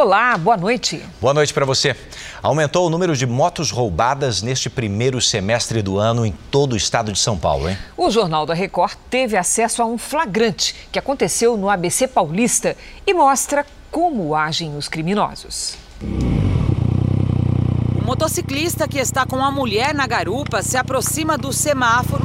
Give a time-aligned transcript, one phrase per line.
[0.00, 1.04] Olá, boa noite.
[1.20, 1.96] Boa noite para você.
[2.40, 7.12] Aumentou o número de motos roubadas neste primeiro semestre do ano em todo o estado
[7.12, 7.76] de São Paulo, hein?
[7.96, 13.12] O Jornal da Record teve acesso a um flagrante que aconteceu no ABC Paulista e
[13.12, 15.76] mostra como agem os criminosos.
[18.00, 22.24] O motociclista que está com a mulher na garupa se aproxima do semáforo.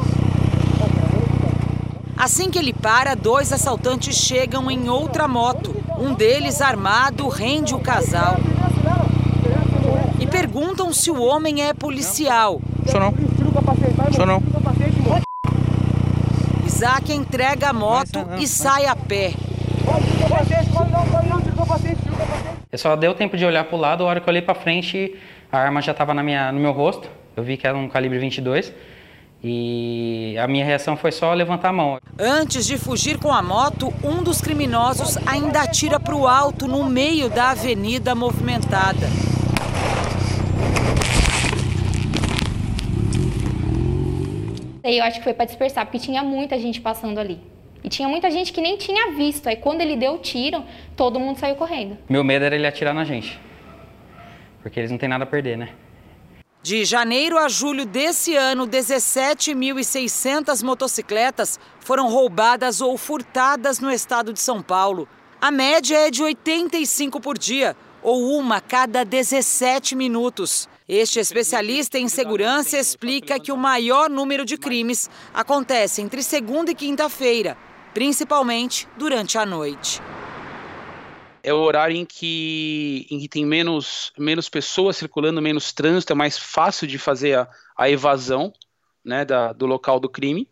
[2.16, 5.83] Assim que ele para, dois assaltantes chegam em outra moto.
[5.98, 8.36] Um deles, armado, rende o casal.
[10.20, 12.60] E perguntam se o homem é policial.
[12.86, 13.14] Sou não.
[14.14, 14.42] Sou não.
[16.66, 19.32] Isaac entrega a moto e sai a pé.
[22.70, 24.54] Eu só deu tempo de olhar para o lado, a hora que eu olhei para
[24.54, 25.16] frente,
[25.52, 27.08] a arma já estava no meu rosto.
[27.36, 28.72] Eu vi que era um calibre 22.
[29.46, 31.98] E a minha reação foi só levantar a mão.
[32.18, 36.82] Antes de fugir com a moto, um dos criminosos ainda atira para o alto no
[36.88, 39.06] meio da avenida movimentada.
[44.82, 47.38] Eu acho que foi para dispersar, porque tinha muita gente passando ali.
[47.82, 49.46] E tinha muita gente que nem tinha visto.
[49.46, 50.64] Aí quando ele deu o tiro,
[50.96, 51.98] todo mundo saiu correndo.
[52.08, 53.38] Meu medo era ele atirar na gente.
[54.62, 55.68] Porque eles não têm nada a perder, né?
[56.64, 64.40] De janeiro a julho desse ano, 17.600 motocicletas foram roubadas ou furtadas no estado de
[64.40, 65.06] São Paulo.
[65.38, 70.66] A média é de 85 por dia, ou uma cada 17 minutos.
[70.88, 76.74] Este especialista em segurança explica que o maior número de crimes acontece entre segunda e
[76.74, 77.58] quinta-feira,
[77.92, 80.00] principalmente durante a noite.
[81.44, 86.16] É o horário em que, em que tem menos, menos pessoas circulando, menos trânsito, é
[86.16, 88.52] mais fácil de fazer a, a evasão
[89.04, 90.48] né, da, do local do crime.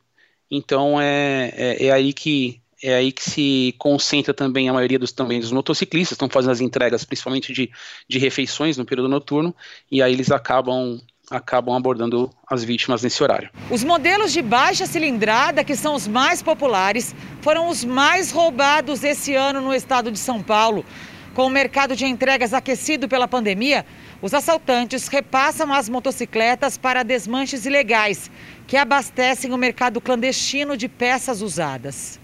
[0.50, 5.12] Então é, é, é aí que é aí que se concentra também a maioria dos,
[5.12, 7.70] também dos motociclistas, estão fazendo as entregas principalmente de,
[8.08, 9.54] de refeições no período noturno,
[9.88, 11.00] e aí eles acabam
[11.32, 13.50] acabam abordando as vítimas nesse horário.
[13.70, 19.34] Os modelos de baixa cilindrada, que são os mais populares, foram os mais roubados esse
[19.34, 20.84] ano no estado de São Paulo.
[21.34, 23.86] Com o mercado de entregas aquecido pela pandemia,
[24.20, 28.30] os assaltantes repassam as motocicletas para desmanches ilegais,
[28.66, 32.20] que abastecem o mercado clandestino de peças usadas.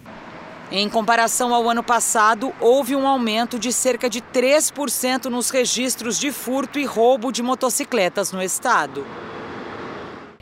[0.70, 6.30] Em comparação ao ano passado, houve um aumento de cerca de 3% nos registros de
[6.30, 9.06] furto e roubo de motocicletas no estado.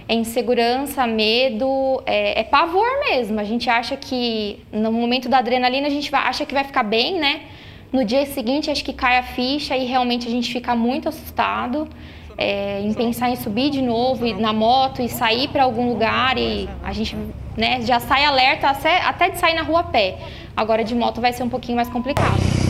[0.09, 3.38] É insegurança, medo, é, é, pavor mesmo.
[3.38, 7.20] A gente acha que no momento da adrenalina a gente acha que vai ficar bem,
[7.20, 7.42] né?
[7.92, 11.88] No dia seguinte acho que cai a ficha e realmente a gente fica muito assustado
[12.38, 16.69] é, em pensar em subir de novo na moto e sair para algum lugar e
[16.82, 17.16] a gente
[17.56, 20.19] né, já sai alerta até, até de sair na rua a pé.
[20.56, 22.66] Agora de moto vai ser um pouquinho mais complicado.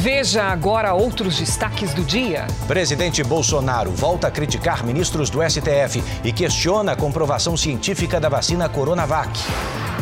[0.00, 2.46] Veja agora outros destaques do dia.
[2.68, 8.68] Presidente Bolsonaro volta a criticar ministros do STF e questiona a comprovação científica da vacina
[8.68, 9.28] Coronavac.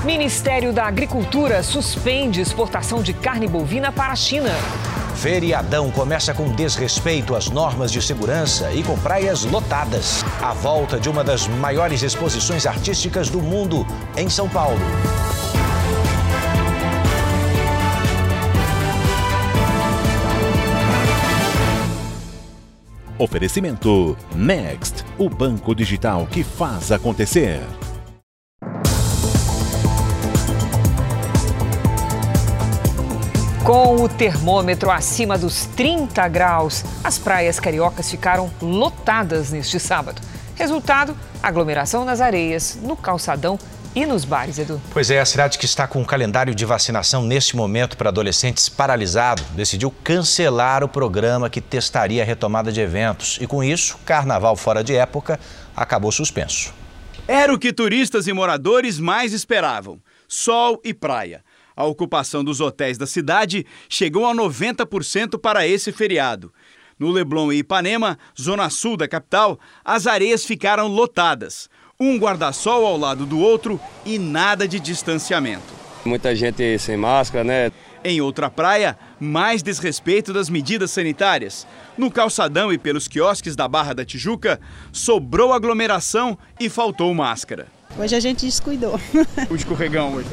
[0.05, 4.51] Ministério da Agricultura suspende exportação de carne bovina para a China.
[5.15, 10.23] Feriadão começa com desrespeito às normas de segurança e com praias lotadas.
[10.43, 14.77] A volta de uma das maiores exposições artísticas do mundo em São Paulo.
[23.19, 27.63] Oferecimento Next, o banco digital que faz acontecer.
[33.65, 40.21] Com o termômetro acima dos 30 graus, as praias cariocas ficaram lotadas neste sábado.
[40.55, 43.59] Resultado: aglomeração nas areias, no calçadão
[43.97, 44.79] e nos bares, Edu.
[44.93, 48.69] Pois é, a cidade que está com o calendário de vacinação neste momento para adolescentes
[48.69, 53.39] paralisado decidiu cancelar o programa que testaria a retomada de eventos.
[53.41, 55.41] E com isso, carnaval fora de época
[55.75, 56.75] acabou suspenso.
[57.27, 61.43] Era o que turistas e moradores mais esperavam: sol e praia.
[61.75, 66.53] A ocupação dos hotéis da cidade chegou a 90% para esse feriado.
[66.99, 71.69] No Leblon e Ipanema, zona sul da capital, as areias ficaram lotadas.
[71.99, 75.75] Um guarda-sol ao lado do outro e nada de distanciamento.
[76.05, 77.73] Muita gente sem máscara, né?
[78.05, 81.67] Em outra praia, mais desrespeito das medidas sanitárias.
[81.97, 84.61] No calçadão e pelos quiosques da Barra da Tijuca,
[84.93, 87.67] sobrou aglomeração e faltou máscara.
[87.99, 89.01] Hoje a gente descuidou.
[89.51, 90.29] O escorregão hoje.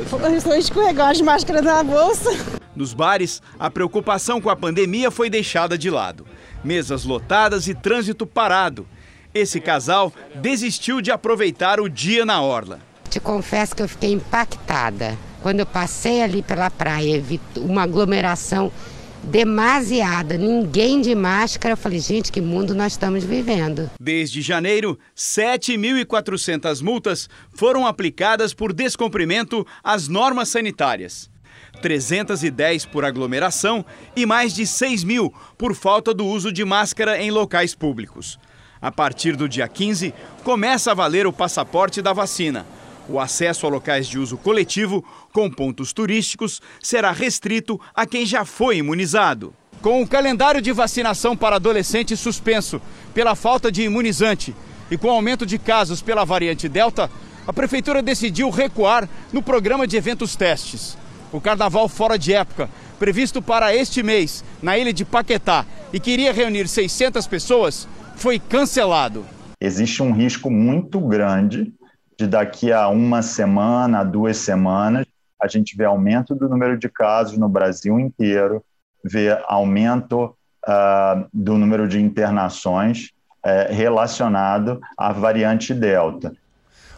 [0.46, 2.30] O escorregão, as máscaras na bolsa.
[2.76, 6.26] Nos bares, a preocupação com a pandemia foi deixada de lado.
[6.62, 8.86] Mesas lotadas e trânsito parado.
[9.34, 12.80] Esse casal desistiu de aproveitar o dia na orla.
[13.10, 15.18] Te confesso que eu fiquei impactada.
[15.42, 18.72] Quando eu passei ali pela praia, vi uma aglomeração
[19.24, 21.74] demasiada, ninguém de máscara.
[21.74, 23.90] Eu falei, gente, que mundo nós estamos vivendo.
[24.00, 31.28] Desde janeiro, 7.400 multas foram aplicadas por descumprimento às normas sanitárias.
[31.82, 33.84] 310 por aglomeração
[34.16, 38.38] e mais de 6 mil por falta do uso de máscara em locais públicos.
[38.84, 40.14] A partir do dia 15,
[40.44, 42.66] começa a valer o passaporte da vacina.
[43.08, 45.02] O acesso a locais de uso coletivo,
[45.32, 49.54] com pontos turísticos, será restrito a quem já foi imunizado.
[49.82, 52.82] Com o calendário de vacinação para adolescentes suspenso
[53.14, 54.54] pela falta de imunizante
[54.92, 57.10] e com o aumento de casos pela variante Delta,
[57.48, 60.98] a Prefeitura decidiu recuar no programa de eventos testes.
[61.32, 62.70] O carnaval fora de época,
[63.00, 68.40] previsto para este mês, na ilha de Paquetá, e que iria reunir 600 pessoas, foi
[68.40, 69.26] cancelado.
[69.60, 71.74] Existe um risco muito grande
[72.18, 75.06] de daqui a uma semana, duas semanas,
[75.42, 78.64] a gente vê aumento do número de casos no Brasil inteiro,
[79.04, 83.10] vê aumento uh, do número de internações
[83.46, 86.34] uh, relacionado à variante Delta.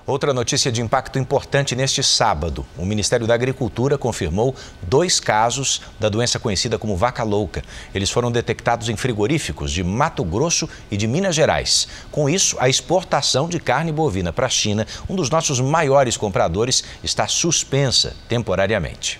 [0.07, 2.63] Outra notícia de impacto importante neste sábado.
[2.77, 4.53] O Ministério da Agricultura confirmou
[4.83, 7.63] dois casos da doença conhecida como vaca louca.
[7.91, 11.87] Eles foram detectados em frigoríficos de Mato Grosso e de Minas Gerais.
[12.11, 16.83] Com isso, a exportação de carne bovina para a China, um dos nossos maiores compradores,
[17.03, 19.19] está suspensa temporariamente.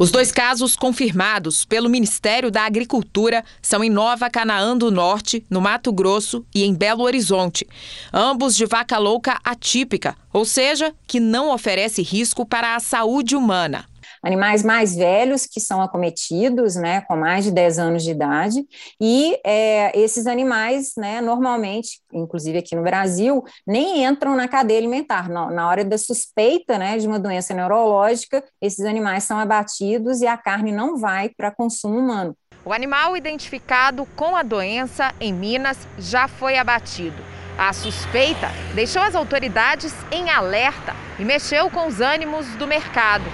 [0.00, 5.60] Os dois casos confirmados pelo Ministério da Agricultura são em Nova Canaã do Norte, no
[5.60, 7.68] Mato Grosso e em Belo Horizonte.
[8.10, 13.84] Ambos de vaca louca atípica, ou seja, que não oferece risco para a saúde humana
[14.22, 18.64] animais mais velhos que são acometidos, né, com mais de 10 anos de idade,
[19.00, 25.28] e é, esses animais, né, normalmente, inclusive aqui no Brasil, nem entram na cadeia alimentar.
[25.28, 30.26] Na, na hora da suspeita, né, de uma doença neurológica, esses animais são abatidos e
[30.26, 32.36] a carne não vai para consumo humano.
[32.64, 37.22] O animal identificado com a doença em Minas já foi abatido.
[37.56, 43.24] A suspeita deixou as autoridades em alerta e mexeu com os ânimos do mercado.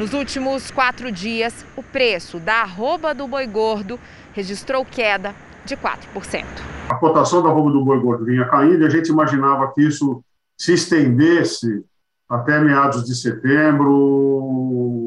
[0.00, 4.00] Nos últimos quatro dias, o preço da arroba do boi gordo
[4.32, 6.42] registrou queda de 4%.
[6.88, 10.24] A cotação da arroba do boi gordo vinha caindo e a gente imaginava que isso
[10.56, 11.84] se estendesse
[12.26, 13.92] até meados de setembro,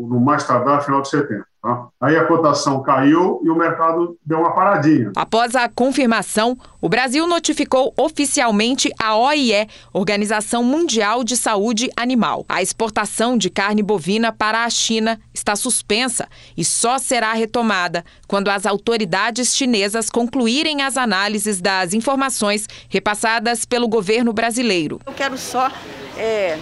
[0.08, 1.48] no mais tardar final de setembro.
[1.64, 1.88] Tá?
[2.02, 5.14] Aí a cotação caiu e o mercado deu uma paradinha.
[5.16, 12.46] Após a confirmação, o Brasil notificou oficialmente a OIE, Organização Mundial de Saúde Animal.
[12.50, 16.28] A exportação de carne bovina para a China está suspensa
[16.58, 23.88] e só será retomada quando as autoridades chinesas concluírem as análises das informações repassadas pelo
[23.88, 25.00] governo brasileiro.
[25.06, 25.72] Eu quero só
[26.18, 26.60] é,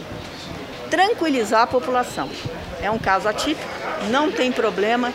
[0.91, 2.29] tranquilizar a população.
[2.81, 3.67] É um caso atípico,
[4.09, 5.13] não tem problema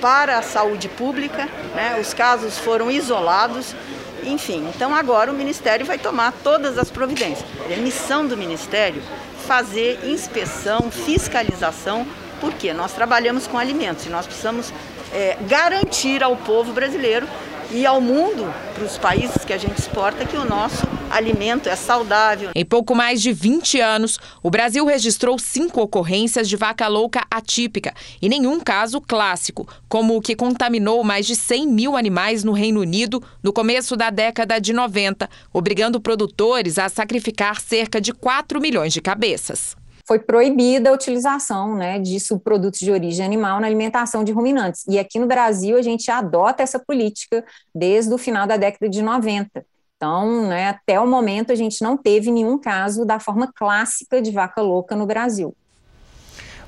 [0.00, 1.98] para a saúde pública, né?
[2.00, 3.74] os casos foram isolados,
[4.22, 4.68] enfim.
[4.74, 7.48] Então agora o Ministério vai tomar todas as providências.
[7.70, 9.02] É missão do Ministério
[9.46, 12.06] fazer inspeção, fiscalização,
[12.40, 14.72] porque nós trabalhamos com alimentos e nós precisamos
[15.12, 17.26] é, garantir ao povo brasileiro
[17.70, 21.76] e ao mundo, para os países que a gente exporta, que o nosso alimento é
[21.76, 22.50] saudável.
[22.54, 27.92] Em pouco mais de 20 anos, o Brasil registrou cinco ocorrências de vaca louca atípica
[28.20, 32.80] e nenhum caso clássico, como o que contaminou mais de 100 mil animais no Reino
[32.80, 38.92] Unido no começo da década de 90, obrigando produtores a sacrificar cerca de 4 milhões
[38.92, 39.76] de cabeças
[40.06, 44.84] foi proibida a utilização né, de subprodutos de origem animal na alimentação de ruminantes.
[44.88, 47.44] E aqui no Brasil a gente adota essa política
[47.74, 49.64] desde o final da década de 90.
[49.96, 54.30] Então, né, até o momento, a gente não teve nenhum caso da forma clássica de
[54.30, 55.56] vaca louca no Brasil.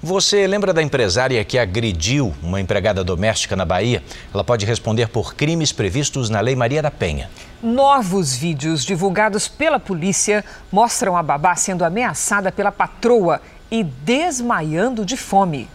[0.00, 4.00] Você lembra da empresária que agrediu uma empregada doméstica na Bahia?
[4.32, 7.28] Ela pode responder por crimes previstos na Lei Maria da Penha.
[7.60, 15.16] Novos vídeos divulgados pela polícia mostram a babá sendo ameaçada pela patroa e desmaiando de
[15.16, 15.68] fome.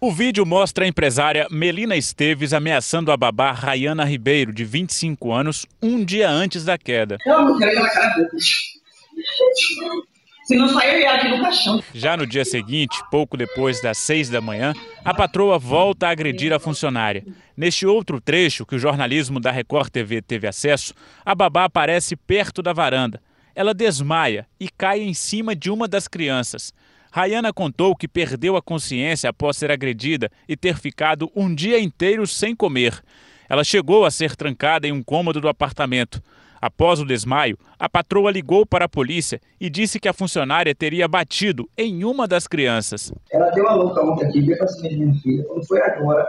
[0.00, 5.64] O vídeo mostra a empresária Melina Esteves ameaçando a babá Rayana Ribeiro, de 25 anos,
[5.80, 7.18] um dia antes da queda.
[7.24, 8.14] Eu não quero cara
[10.44, 11.82] se não sair, eu aqui no caixão.
[11.94, 14.74] Já no dia seguinte, pouco depois das seis da manhã,
[15.04, 17.24] a patroa volta a agredir a funcionária.
[17.56, 20.92] Neste outro trecho que o jornalismo da Record TV teve acesso,
[21.24, 23.22] a babá aparece perto da varanda.
[23.54, 26.74] Ela desmaia e cai em cima de uma das crianças.
[27.10, 32.26] Rayana contou que perdeu a consciência após ser agredida e ter ficado um dia inteiro
[32.26, 33.00] sem comer.
[33.48, 36.20] Ela chegou a ser trancada em um cômodo do apartamento.
[36.64, 41.06] Após o desmaio, a patroa ligou para a polícia e disse que a funcionária teria
[41.06, 43.12] batido em uma das crianças.
[43.30, 45.44] Ela deu a louca ontem aqui, veio para cima de minha filha.
[45.44, 46.26] Quando foi agora,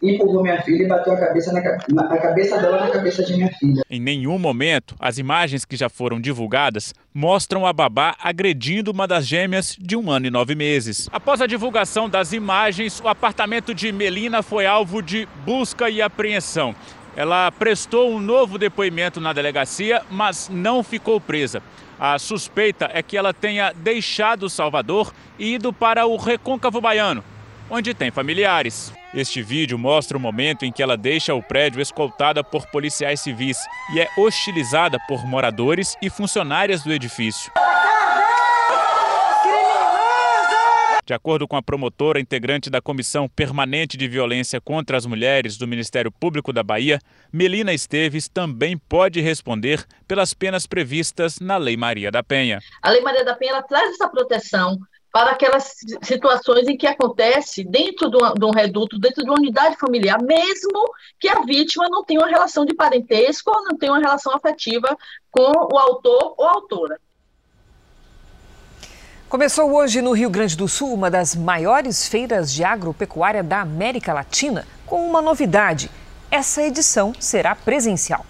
[0.00, 3.34] empurrou minha filha e bateu a cabeça na, na, a cabeça dela na cabeça de
[3.34, 3.82] minha filha.
[3.90, 9.26] Em nenhum momento, as imagens que já foram divulgadas mostram a babá agredindo uma das
[9.26, 11.08] gêmeas de um ano e nove meses.
[11.12, 16.74] Após a divulgação das imagens, o apartamento de Melina foi alvo de busca e apreensão.
[17.16, 21.62] Ela prestou um novo depoimento na delegacia, mas não ficou presa.
[21.98, 27.24] A suspeita é que ela tenha deixado Salvador e ido para o Recôncavo Baiano,
[27.70, 28.92] onde tem familiares.
[29.14, 33.56] Este vídeo mostra o momento em que ela deixa o prédio escoltada por policiais civis
[33.94, 37.50] e é hostilizada por moradores e funcionárias do edifício.
[41.06, 45.64] De acordo com a promotora integrante da Comissão Permanente de Violência contra as Mulheres do
[45.64, 46.98] Ministério Público da Bahia,
[47.32, 52.58] Melina Esteves também pode responder pelas penas previstas na Lei Maria da Penha.
[52.82, 54.76] A Lei Maria da Penha traz essa proteção
[55.12, 59.76] para aquelas situações em que acontece dentro de de um, reduto, dentro de uma unidade
[59.78, 64.00] familiar, mesmo que a vítima não tenha uma relação de parentesco ou não tenha uma
[64.00, 64.96] relação afetiva
[65.30, 66.98] com o autor ou autora.
[69.28, 74.12] Começou hoje no Rio Grande do Sul uma das maiores feiras de agropecuária da América
[74.12, 75.90] Latina, com uma novidade:
[76.30, 78.24] essa edição será presencial.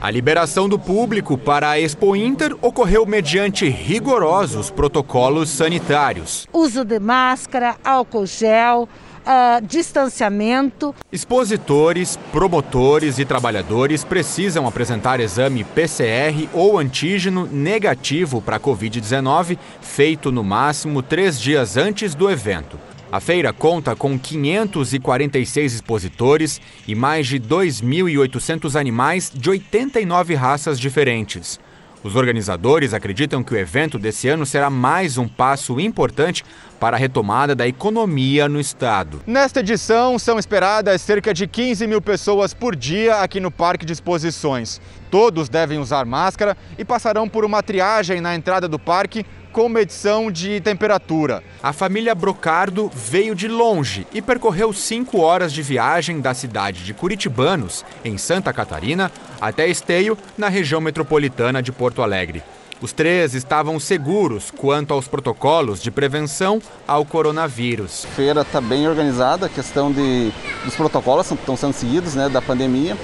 [0.00, 6.46] A liberação do público para a Expo Inter ocorreu mediante rigorosos protocolos sanitários.
[6.52, 8.88] Uso de máscara, álcool gel,
[9.26, 10.94] uh, distanciamento.
[11.12, 20.30] Expositores, promotores e trabalhadores precisam apresentar exame PCR ou antígeno negativo para a Covid-19, feito
[20.30, 22.78] no máximo três dias antes do evento.
[23.10, 31.60] A feira conta com 546 expositores e mais de 2.800 animais de 89 raças diferentes.
[32.06, 36.44] Os organizadores acreditam que o evento desse ano será mais um passo importante
[36.78, 39.20] para a retomada da economia no estado.
[39.26, 43.92] Nesta edição, são esperadas cerca de 15 mil pessoas por dia aqui no Parque de
[43.92, 44.80] Exposições.
[45.10, 50.30] Todos devem usar máscara e passarão por uma triagem na entrada do parque com medição
[50.30, 51.42] de temperatura.
[51.62, 56.92] A família Brocardo veio de longe e percorreu cinco horas de viagem da cidade de
[56.92, 59.10] Curitibanos, em Santa Catarina,
[59.40, 62.42] até Esteio, na região metropolitana de Porto Alegre.
[62.82, 68.04] Os três estavam seguros quanto aos protocolos de prevenção ao coronavírus.
[68.04, 70.30] A feira está bem organizada, a questão de,
[70.66, 72.94] dos protocolos estão sendo seguidos né, da pandemia.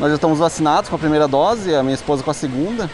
[0.00, 2.90] Nós já estamos vacinados com a primeira dose, a minha esposa com a segunda.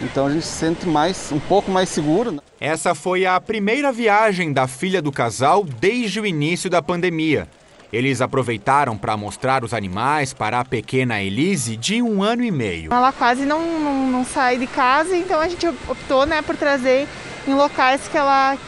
[0.00, 2.40] Então a gente se sente mais, um pouco mais seguro.
[2.60, 7.48] Essa foi a primeira viagem da filha do casal desde o início da pandemia.
[7.92, 12.92] Eles aproveitaram para mostrar os animais para a pequena Elise de um ano e meio.
[12.92, 17.08] Ela quase não, não, não sai de casa, então a gente optou né, por trazer
[17.46, 18.58] em locais que ela,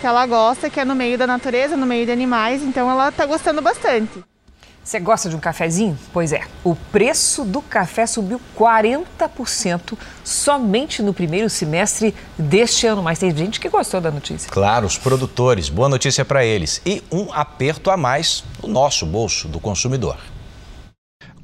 [0.00, 3.10] que ela gosta, que é no meio da natureza, no meio de animais, então ela
[3.10, 4.24] está gostando bastante.
[4.88, 5.98] Você gosta de um cafezinho?
[6.14, 13.02] Pois é, o preço do café subiu 40% somente no primeiro semestre deste ano.
[13.02, 14.50] Mas tem gente que gostou da notícia.
[14.50, 15.68] Claro, os produtores.
[15.68, 16.80] Boa notícia para eles.
[16.86, 20.16] E um aperto a mais no nosso bolso do consumidor.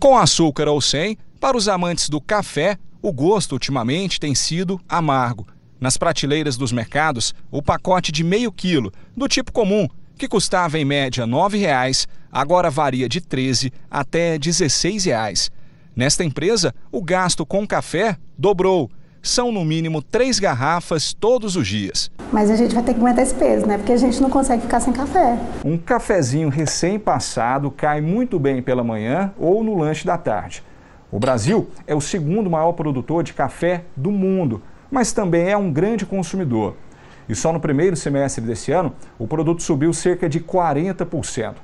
[0.00, 5.46] Com açúcar ou sem, para os amantes do café, o gosto ultimamente tem sido amargo.
[5.78, 10.84] Nas prateleiras dos mercados, o pacote de meio quilo, do tipo comum, que custava em
[10.84, 15.50] média R$ 9,00, agora varia de R$ 13 até 16 reais.
[15.96, 18.90] Nesta empresa, o gasto com café dobrou.
[19.22, 22.10] São no mínimo três garrafas todos os dias.
[22.30, 23.78] Mas a gente vai ter que aumentar esse peso, né?
[23.78, 25.38] Porque a gente não consegue ficar sem café.
[25.64, 30.62] Um cafezinho recém-passado cai muito bem pela manhã ou no lanche da tarde.
[31.10, 35.72] O Brasil é o segundo maior produtor de café do mundo, mas também é um
[35.72, 36.76] grande consumidor.
[37.28, 41.54] E só no primeiro semestre desse ano, o produto subiu cerca de 40%.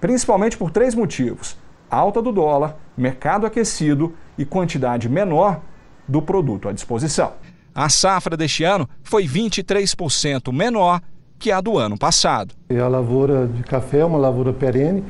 [0.00, 1.56] Principalmente por três motivos:
[1.90, 5.60] alta do dólar, mercado aquecido e quantidade menor
[6.06, 7.32] do produto à disposição.
[7.74, 11.00] A safra deste ano foi 23% menor
[11.38, 12.54] que a do ano passado.
[12.70, 15.02] A lavoura de café é uma lavoura perene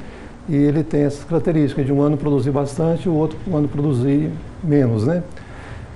[0.48, 4.30] e ele tem essas características de um ano produzir bastante, o outro ano produzir
[4.62, 5.22] menos, né?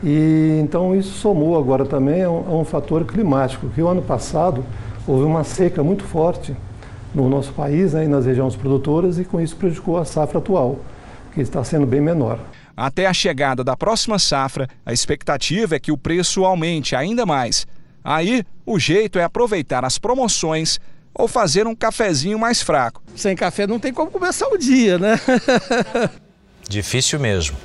[0.03, 4.03] E então isso somou agora também a um, a um fator climático, que o ano
[4.03, 4.65] passado
[5.07, 6.55] houve uma seca muito forte
[7.15, 10.79] no nosso país né, e nas regiões produtoras e com isso prejudicou a safra atual,
[11.33, 12.39] que está sendo bem menor.
[12.77, 17.67] Até a chegada da próxima safra, a expectativa é que o preço aumente ainda mais.
[18.05, 20.79] Aí, o jeito é aproveitar as promoções
[21.15, 23.03] ou fazer um cafezinho mais fraco.
[23.17, 25.19] Sem café não tem como começar o dia, né?
[26.69, 27.57] Difícil mesmo.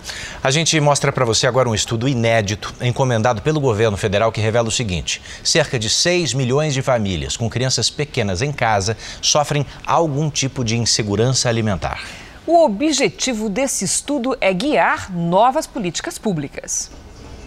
[0.43, 4.67] A gente mostra para você agora um estudo inédito encomendado pelo governo federal que revela
[4.67, 10.29] o seguinte: cerca de 6 milhões de famílias com crianças pequenas em casa sofrem algum
[10.29, 11.99] tipo de insegurança alimentar.
[12.45, 16.91] O objetivo desse estudo é guiar novas políticas públicas.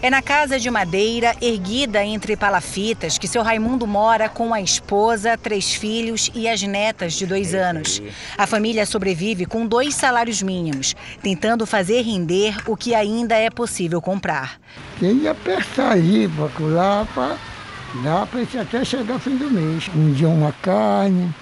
[0.05, 5.35] É na casa de madeira, erguida entre palafitas, que seu Raimundo mora com a esposa,
[5.35, 8.03] três filhos e as netas de dois anos.
[8.37, 13.99] A família sobrevive com dois salários mínimos, tentando fazer render o que ainda é possível
[13.99, 14.59] comprar.
[14.99, 17.37] Tem que apertar aí para lá, para
[18.03, 19.89] dá para até chegar ao fim do mês.
[19.95, 21.33] Um dia uma carne,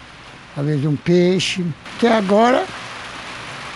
[0.55, 1.65] às vezes um peixe.
[1.97, 2.65] Até agora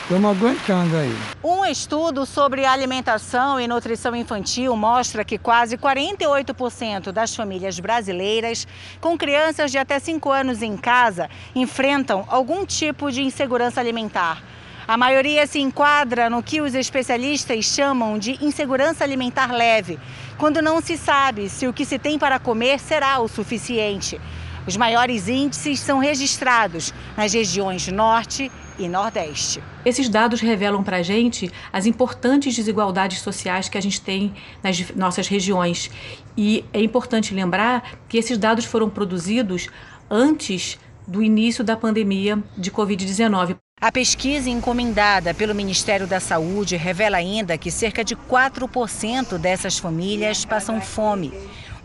[0.08, 1.14] Estamos aguentando aí.
[1.44, 8.66] Um estudo sobre alimentação e nutrição infantil mostra que quase 48% das famílias brasileiras
[9.02, 14.42] com crianças de até 5 anos em casa enfrentam algum tipo de insegurança alimentar.
[14.88, 20.00] A maioria se enquadra no que os especialistas chamam de insegurança alimentar leve,
[20.38, 24.22] quando não se sabe se o que se tem para comer será o suficiente.
[24.68, 29.64] Os maiores índices são registrados nas regiões Norte e Nordeste.
[29.86, 34.94] Esses dados revelam para a gente as importantes desigualdades sociais que a gente tem nas
[34.94, 35.90] nossas regiões.
[36.36, 39.70] E é importante lembrar que esses dados foram produzidos
[40.12, 43.56] antes do início da pandemia de Covid-19.
[43.80, 50.44] A pesquisa encomendada pelo Ministério da Saúde revela ainda que cerca de 4% dessas famílias
[50.44, 51.32] passam fome.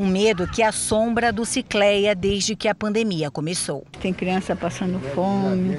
[0.03, 3.87] Um medo que assombra do Cicleia desde que a pandemia começou.
[4.01, 5.79] Tem criança passando fome,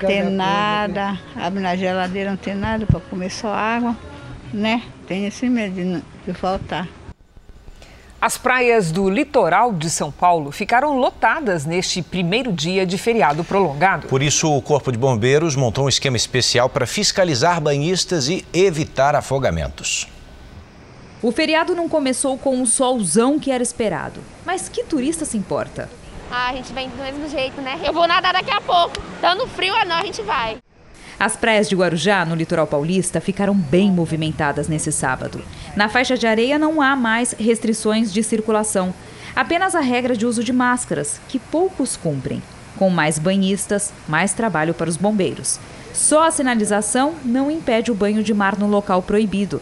[0.00, 3.94] tem nada, abre na geladeira, não tem nada para comer só água,
[4.54, 4.82] né?
[5.06, 6.88] Tem esse medo de, de faltar.
[8.18, 14.08] As praias do litoral de São Paulo ficaram lotadas neste primeiro dia de feriado prolongado.
[14.08, 19.14] Por isso, o Corpo de Bombeiros montou um esquema especial para fiscalizar banhistas e evitar
[19.14, 20.08] afogamentos.
[21.26, 24.20] O feriado não começou com o solzão que era esperado.
[24.44, 25.90] Mas que turista se importa?
[26.30, 27.80] Ah, a gente vem do mesmo jeito, né?
[27.84, 28.94] Eu vou nadar daqui a pouco.
[29.20, 30.58] Dando frio ou não, a gente vai.
[31.18, 35.42] As praias de Guarujá, no litoral paulista, ficaram bem movimentadas nesse sábado.
[35.74, 38.94] Na faixa de areia não há mais restrições de circulação,
[39.34, 42.40] apenas a regra de uso de máscaras, que poucos cumprem.
[42.78, 45.58] Com mais banhistas, mais trabalho para os bombeiros.
[45.92, 49.60] Só a sinalização não impede o banho de mar no local proibido.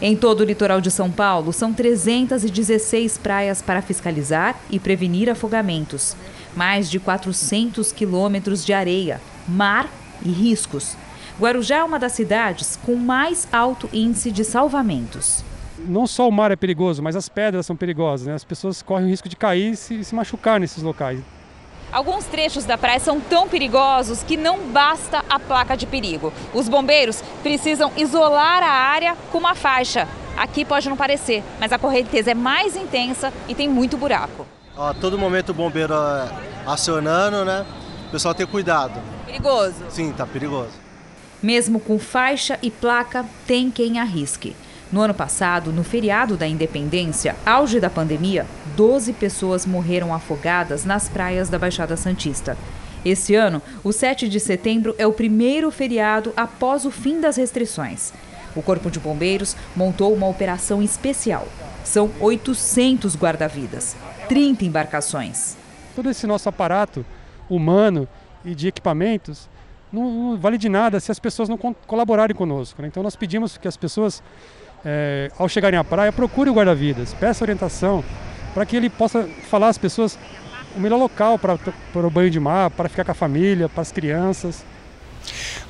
[0.00, 6.14] Em todo o litoral de São Paulo, são 316 praias para fiscalizar e prevenir afogamentos.
[6.54, 9.88] Mais de 400 quilômetros de areia, mar
[10.22, 10.96] e riscos.
[11.40, 15.42] Guarujá é uma das cidades com mais alto índice de salvamentos.
[15.78, 18.26] Não só o mar é perigoso, mas as pedras são perigosas.
[18.26, 18.34] Né?
[18.34, 21.20] As pessoas correm o risco de cair e se, se machucar nesses locais.
[21.96, 26.30] Alguns trechos da praia são tão perigosos que não basta a placa de perigo.
[26.52, 30.06] Os bombeiros precisam isolar a área com uma faixa.
[30.36, 34.46] Aqui pode não parecer, mas a correnteza é mais intensa e tem muito buraco.
[34.76, 36.28] A todo momento o bombeiro é,
[36.66, 37.64] acionando, né?
[38.08, 39.00] O pessoal tem cuidado.
[39.24, 39.82] Perigoso?
[39.88, 40.72] Sim, tá perigoso.
[41.42, 44.54] Mesmo com faixa e placa, tem quem arrisque.
[44.92, 48.46] No ano passado, no feriado da Independência, auge da pandemia,
[48.76, 52.56] 12 pessoas morreram afogadas nas praias da Baixada Santista.
[53.04, 58.12] Esse ano, o 7 de setembro é o primeiro feriado após o fim das restrições.
[58.54, 61.48] O Corpo de Bombeiros montou uma operação especial.
[61.84, 63.96] São 800 guarda-vidas,
[64.28, 65.56] 30 embarcações.
[65.96, 67.04] Todo esse nosso aparato
[67.50, 68.08] humano
[68.44, 69.48] e de equipamentos
[69.92, 72.82] não, não vale de nada se as pessoas não colaborarem conosco.
[72.82, 72.88] Né?
[72.88, 74.22] Então, nós pedimos que as pessoas
[74.88, 78.04] é, ao chegarem à praia, procure o guarda-vidas, peça orientação
[78.54, 80.16] para que ele possa falar às pessoas
[80.76, 83.82] o melhor local para, para o banho de mar, para ficar com a família, para
[83.82, 84.64] as crianças.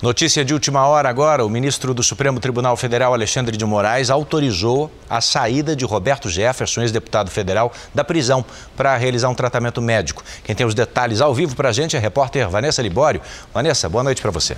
[0.03, 4.91] Notícia de última hora agora: o ministro do Supremo Tribunal Federal, Alexandre de Moraes, autorizou
[5.09, 8.45] a saída de Roberto Jefferson, ex-deputado federal, da prisão
[8.77, 10.23] para realizar um tratamento médico.
[10.45, 13.23] Quem tem os detalhes ao vivo para a gente é a repórter Vanessa Libório.
[13.55, 14.57] Vanessa, boa noite para você.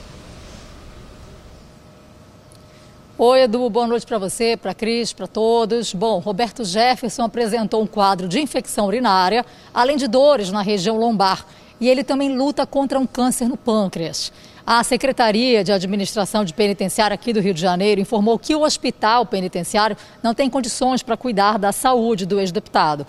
[3.20, 5.92] Oi, Edu, boa noite para você, para Cris, para todos.
[5.92, 11.44] Bom, Roberto Jefferson apresentou um quadro de infecção urinária, além de dores na região lombar.
[11.80, 14.32] E ele também luta contra um câncer no pâncreas.
[14.64, 19.26] A Secretaria de Administração de Penitenciária aqui do Rio de Janeiro informou que o hospital
[19.26, 23.04] penitenciário não tem condições para cuidar da saúde do ex-deputado.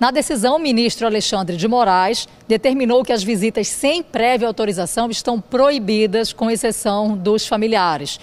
[0.00, 5.38] Na decisão, o ministro Alexandre de Moraes determinou que as visitas sem prévia autorização estão
[5.38, 8.18] proibidas, com exceção dos familiares.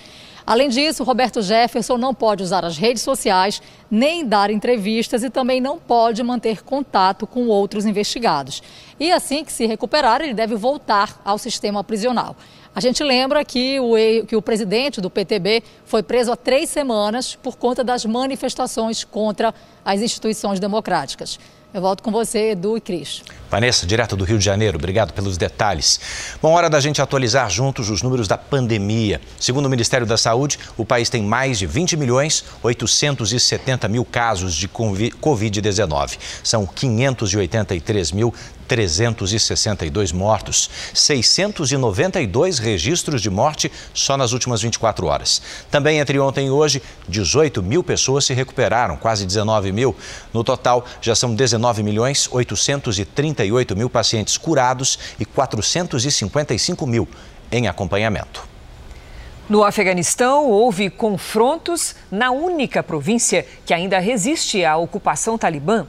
[0.49, 5.62] Além disso, Roberto Jefferson não pode usar as redes sociais, nem dar entrevistas e também
[5.62, 8.63] não pode manter contato com outros investigados.
[8.99, 12.35] E assim que se recuperar, ele deve voltar ao sistema prisional.
[12.73, 13.93] A gente lembra que o,
[14.25, 19.53] que o presidente do PTB foi preso há três semanas por conta das manifestações contra
[19.85, 21.39] as instituições democráticas.
[21.71, 23.21] Eu volto com você, Edu e Cris.
[23.49, 25.99] Vanessa, direto do Rio de Janeiro, obrigado pelos detalhes.
[26.41, 29.19] Bom, hora da gente atualizar juntos os números da pandemia.
[29.39, 34.53] Segundo o Ministério da Saúde, o país tem mais de 20 milhões 870 mil casos
[34.53, 36.17] de Covid-19.
[36.43, 38.33] São 583 mil
[38.69, 45.41] 362 mortos, 692 registros de morte só nas últimas 24 horas.
[45.71, 49.95] Também entre ontem e hoje, 18 mil pessoas se recuperaram, quase 19 mil.
[50.31, 52.29] No total, já são 19 milhões
[53.43, 57.08] 838 mil pacientes curados e 455 mil
[57.52, 58.47] em acompanhamento.
[59.47, 65.88] No Afeganistão, houve confrontos na única província que ainda resiste à ocupação talibã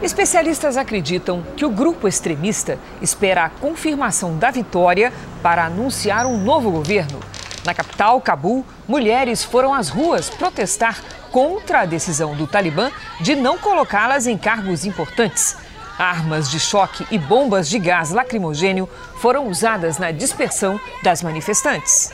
[0.00, 6.70] Especialistas acreditam que o grupo extremista espera a confirmação da vitória para anunciar um novo
[6.70, 7.18] governo.
[7.64, 13.58] Na capital, Cabul, mulheres foram às ruas protestar contra a decisão do Talibã de não
[13.58, 15.56] colocá-las em cargos importantes.
[15.98, 22.12] Armas de choque e bombas de gás lacrimogênio foram usadas na dispersão das manifestantes.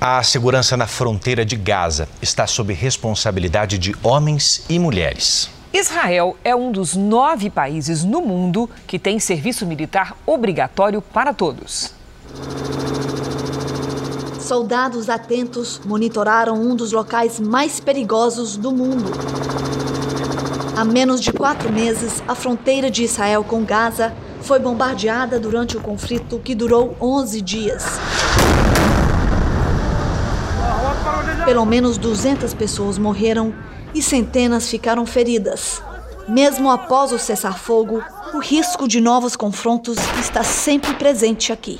[0.00, 5.48] A segurança na fronteira de Gaza está sob responsabilidade de homens e mulheres.
[5.72, 11.94] Israel é um dos nove países no mundo que tem serviço militar obrigatório para todos.
[14.40, 19.12] Soldados atentos monitoraram um dos locais mais perigosos do mundo.
[20.80, 25.80] Há menos de quatro meses, a fronteira de Israel com Gaza foi bombardeada durante o
[25.82, 27.84] conflito que durou 11 dias.
[31.44, 33.52] Pelo menos 200 pessoas morreram
[33.94, 35.82] e centenas ficaram feridas.
[36.26, 41.78] Mesmo após o cessar-fogo, o risco de novos confrontos está sempre presente aqui.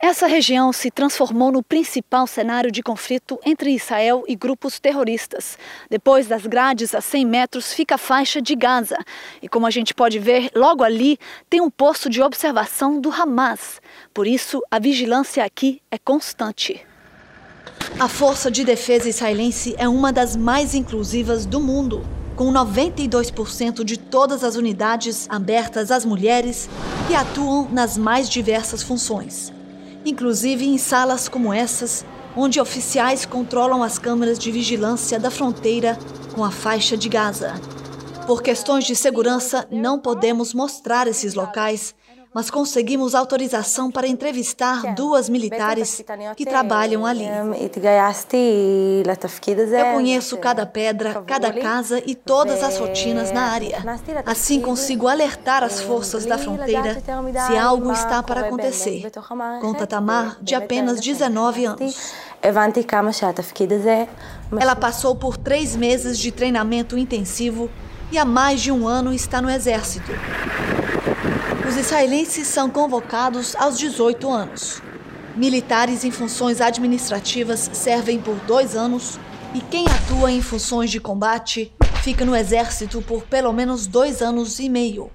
[0.00, 5.58] Essa região se transformou no principal cenário de conflito entre Israel e grupos terroristas.
[5.90, 8.96] Depois das grades a 100 metros fica a faixa de Gaza.
[9.42, 11.18] E como a gente pode ver, logo ali
[11.50, 13.80] tem um posto de observação do Hamas.
[14.14, 16.86] Por isso, a vigilância aqui é constante.
[17.98, 22.06] A Força de Defesa Israelense é uma das mais inclusivas do mundo,
[22.36, 26.70] com 92% de todas as unidades abertas às mulheres
[27.08, 29.52] que atuam nas mais diversas funções,
[30.08, 32.04] inclusive em salas como essas,
[32.36, 35.98] onde oficiais controlam as câmeras de vigilância da fronteira
[36.34, 37.54] com a faixa de Gaza.
[38.26, 41.94] Por questões de segurança, não podemos mostrar esses locais
[42.34, 46.02] mas conseguimos autorização para entrevistar duas militares
[46.36, 47.24] que trabalham ali.
[49.70, 53.82] Eu conheço cada pedra, cada casa e todas as rotinas na área.
[54.26, 57.02] Assim consigo alertar as forças da fronteira
[57.46, 59.10] se algo está para acontecer.
[59.60, 62.12] Conta Tamar, de apenas 19 anos.
[64.60, 67.70] Ela passou por três meses de treinamento intensivo
[68.12, 70.12] e há mais de um ano está no exército.
[71.68, 74.80] Os israelenses são convocados aos 18 anos.
[75.36, 79.20] Militares em funções administrativas servem por dois anos
[79.54, 81.70] e quem atua em funções de combate
[82.02, 85.10] fica no exército por pelo menos dois anos e meio.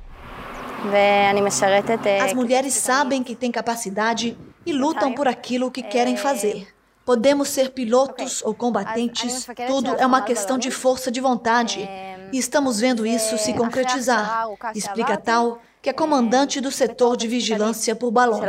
[2.23, 6.67] As mulheres sabem que têm capacidade e lutam por aquilo que querem fazer.
[7.03, 11.89] Podemos ser pilotos ou combatentes, tudo é uma questão de força de vontade.
[12.31, 17.93] E estamos vendo isso se concretizar, explica Tal, que é comandante do setor de vigilância
[17.93, 18.41] por balões.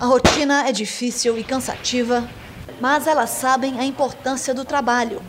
[0.00, 2.28] A rotina é difícil e cansativa,
[2.80, 5.22] mas elas sabem a importância do trabalho.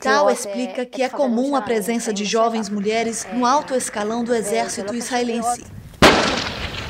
[0.00, 4.94] Tal explica que é comum a presença de jovens mulheres no alto escalão do exército
[4.94, 5.64] israelense.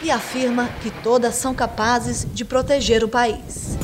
[0.03, 3.79] e afirma que todas são capazes de proteger o país.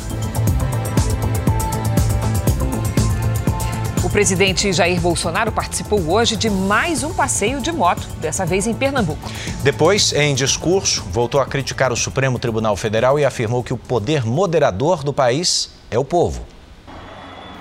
[4.10, 8.74] O presidente Jair Bolsonaro participou hoje de mais um passeio de moto, dessa vez em
[8.74, 9.30] Pernambuco.
[9.62, 14.26] Depois, em discurso, voltou a criticar o Supremo Tribunal Federal e afirmou que o poder
[14.26, 16.44] moderador do país é o povo.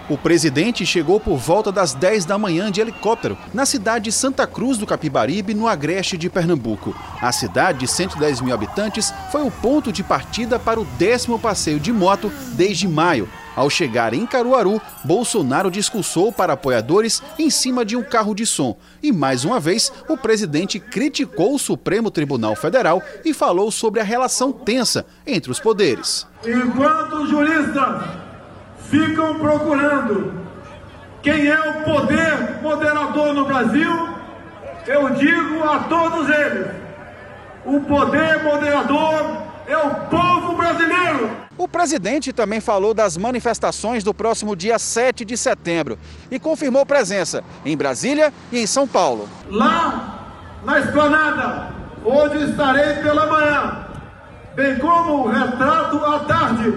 [0.10, 4.48] O presidente chegou por volta das 10 da manhã de helicóptero, na cidade de Santa
[4.48, 6.96] Cruz do Capibaribe, no agreste de Pernambuco.
[7.22, 11.80] A cidade, de 110 mil habitantes, foi o ponto de partida para o décimo passeio
[11.80, 13.30] de moto desde maio.
[13.60, 18.78] Ao chegar em Caruaru, Bolsonaro discursou para apoiadores em cima de um carro de som.
[19.04, 24.04] E mais uma vez, o presidente criticou o Supremo Tribunal Federal e falou sobre a
[24.06, 26.26] relação tensa entre os poderes.
[26.48, 28.02] Enquanto juristas
[28.89, 30.41] ficam procurando
[31.22, 33.91] quem é o poder moderador no Brasil,
[34.88, 36.67] eu digo a todos eles:
[37.65, 41.30] o poder moderador é o povo brasileiro.
[41.56, 46.00] O presidente também falou das manifestações do próximo dia 7 de setembro
[46.32, 49.30] e confirmou presença em Brasília e em São Paulo.
[49.48, 51.68] Lá na esplanada,
[52.04, 53.86] onde estarei pela manhã,
[54.56, 56.74] bem como o retrato à tarde,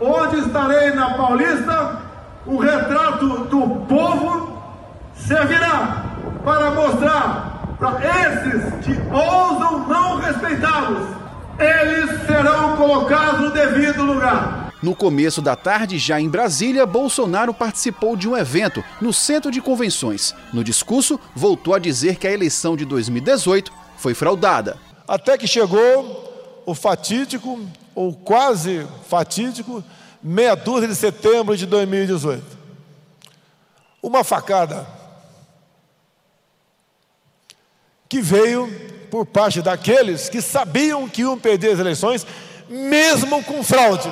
[0.00, 2.02] onde estarei na Paulista,
[2.44, 4.60] o retrato do povo
[5.14, 6.06] servirá
[6.44, 11.21] para mostrar para esses que ousam não respeitá-los
[11.62, 14.72] eles serão colocados no devido lugar.
[14.82, 19.60] No começo da tarde, já em Brasília, Bolsonaro participou de um evento no Centro de
[19.60, 20.34] Convenções.
[20.52, 24.76] No discurso, voltou a dizer que a eleição de 2018 foi fraudada.
[25.06, 27.60] Até que chegou o fatídico,
[27.94, 29.84] ou quase fatídico,
[30.20, 32.44] meia dúzia de setembro de 2018.
[34.02, 34.84] Uma facada
[38.08, 38.68] que veio
[39.12, 42.26] por parte daqueles que sabiam que iam perder as eleições,
[42.66, 44.10] mesmo com fraude.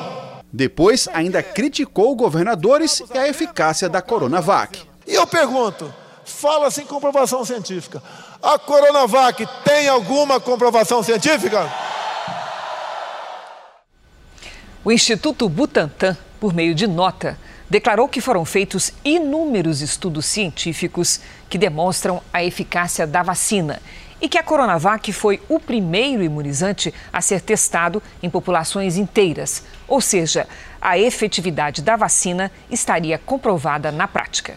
[0.52, 4.82] Depois, ainda criticou governadores e a eficácia da Coronavac.
[5.06, 5.90] E eu pergunto:
[6.22, 8.02] fala-se em comprovação científica.
[8.42, 11.66] A Coronavac tem alguma comprovação científica?
[14.84, 17.38] O Instituto Butantan, por meio de nota,
[17.70, 23.80] declarou que foram feitos inúmeros estudos científicos que demonstram a eficácia da vacina
[24.20, 30.00] e que a Coronavac foi o primeiro imunizante a ser testado em populações inteiras, ou
[30.00, 30.46] seja,
[30.80, 34.54] a efetividade da vacina estaria comprovada na prática.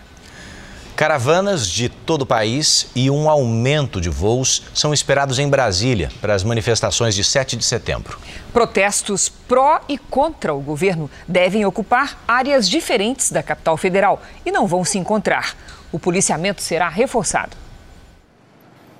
[0.95, 6.35] Caravanas de todo o país e um aumento de voos são esperados em Brasília para
[6.35, 8.19] as manifestações de 7 de setembro.
[8.53, 14.67] Protestos pró e contra o governo devem ocupar áreas diferentes da capital federal e não
[14.67, 15.57] vão se encontrar.
[15.91, 17.62] O policiamento será reforçado.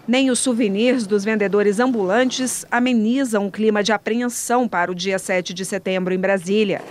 [0.06, 5.54] Nem os souvenirs dos vendedores ambulantes amenizam o clima de apreensão para o dia 7
[5.54, 6.82] de setembro em Brasília.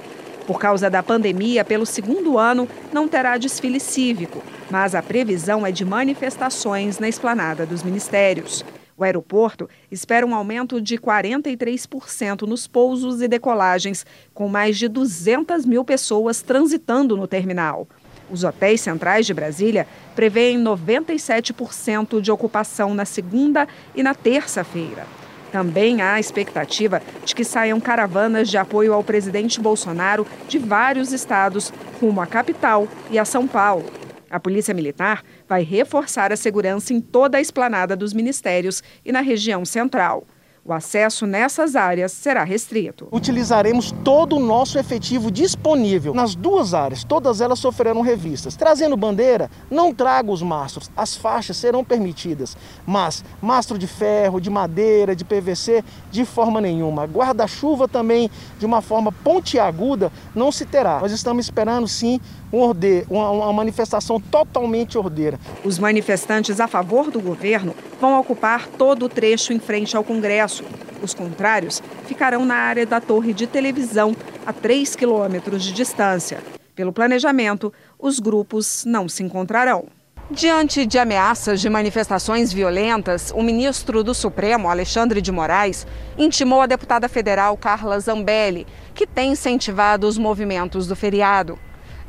[0.47, 5.71] Por causa da pandemia, pelo segundo ano, não terá desfile cívico, mas a previsão é
[5.71, 8.65] de manifestações na esplanada dos ministérios.
[8.97, 15.67] O aeroporto espera um aumento de 43% nos pousos e decolagens, com mais de 200
[15.67, 17.87] mil pessoas transitando no terminal.
[18.31, 25.07] Os hotéis centrais de Brasília prevêem 97% de ocupação na segunda e na terça-feira.
[25.53, 31.13] Também há a expectativa de que saiam caravanas de apoio ao presidente Bolsonaro de vários
[31.13, 33.85] estados rumo à capital e a São Paulo.
[34.31, 39.21] A Polícia Militar vai reforçar a segurança em toda a esplanada dos ministérios e na
[39.21, 40.25] região central.
[40.65, 43.09] O acesso nessas áreas será restrito.
[43.11, 48.55] Utilizaremos todo o nosso efetivo disponível nas duas áreas, todas elas sofrerão revistas.
[48.55, 54.51] Trazendo bandeira, não traga os mastros, as faixas serão permitidas, mas mastro de ferro, de
[54.51, 57.07] madeira, de PVC, de forma nenhuma.
[57.07, 61.01] Guarda-chuva também, de uma forma pontiaguda, não se terá.
[61.01, 62.21] Nós estamos esperando sim
[62.53, 63.05] um orde...
[63.09, 65.39] uma, uma manifestação totalmente ordeira.
[65.65, 70.65] Os manifestantes a favor do governo vão ocupar todo o trecho em frente ao Congresso.
[71.03, 74.15] Os contrários ficarão na área da torre de televisão,
[74.47, 76.41] a 3 quilômetros de distância.
[76.75, 79.87] Pelo planejamento, os grupos não se encontrarão.
[80.31, 85.87] Diante de ameaças de manifestações violentas, o ministro do Supremo, Alexandre de Moraes,
[86.17, 91.59] intimou a deputada federal Carla Zambelli, que tem incentivado os movimentos do feriado.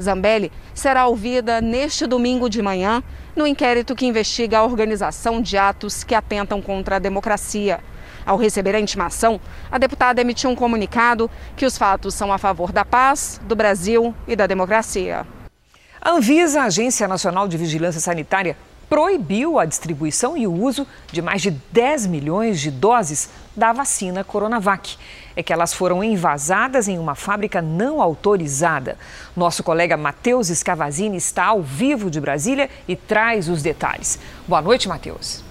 [0.02, 3.04] Zambelli será ouvida neste domingo de manhã
[3.36, 7.80] no inquérito que investiga a organização de atos que atentam contra a democracia.
[8.26, 9.40] Ao receber a intimação,
[9.72, 14.16] a deputada emitiu um comunicado que os fatos são a favor da paz, do Brasil
[14.28, 15.26] e da democracia.
[16.02, 18.58] A Anvisa, a Agência Nacional de Vigilância Sanitária,
[18.94, 24.24] proibiu a distribuição e o uso de mais de 10 milhões de doses da vacina
[24.24, 24.98] Coronavac.
[25.36, 28.96] É que elas foram envasadas em uma fábrica não autorizada.
[29.36, 34.20] Nosso colega Matheus Escavazini está ao vivo de Brasília e traz os detalhes.
[34.48, 35.44] Boa noite, Matheus.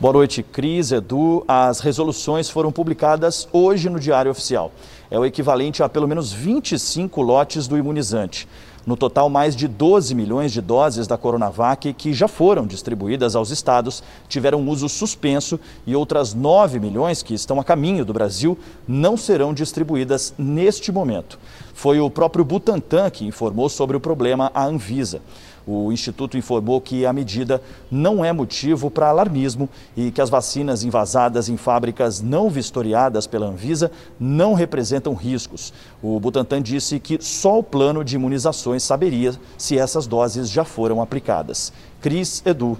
[0.00, 1.44] Boa noite, Cris, Edu.
[1.46, 4.72] As resoluções foram publicadas hoje no Diário Oficial.
[5.10, 8.48] É o equivalente a pelo menos 25 lotes do imunizante.
[8.86, 13.50] No total, mais de 12 milhões de doses da Coronavac que já foram distribuídas aos
[13.50, 19.16] estados tiveram uso suspenso e outras 9 milhões que estão a caminho do Brasil não
[19.16, 21.38] serão distribuídas neste momento.
[21.72, 25.22] Foi o próprio Butantan que informou sobre o problema à Anvisa.
[25.66, 30.84] O Instituto informou que a medida não é motivo para alarmismo e que as vacinas
[30.84, 35.72] envasadas em fábricas não vistoriadas pela Anvisa não representam riscos.
[36.02, 41.00] O Butantan disse que só o plano de imunizações saberia se essas doses já foram
[41.00, 41.72] aplicadas.
[42.00, 42.78] Cris Edu.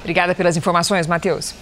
[0.00, 1.54] Obrigada pelas informações, Matheus.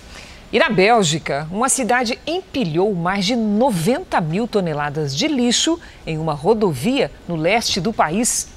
[0.53, 6.35] E na Bélgica, uma cidade empilhou mais de 90 mil toneladas de lixo em uma
[6.35, 8.52] rodovia no leste do país.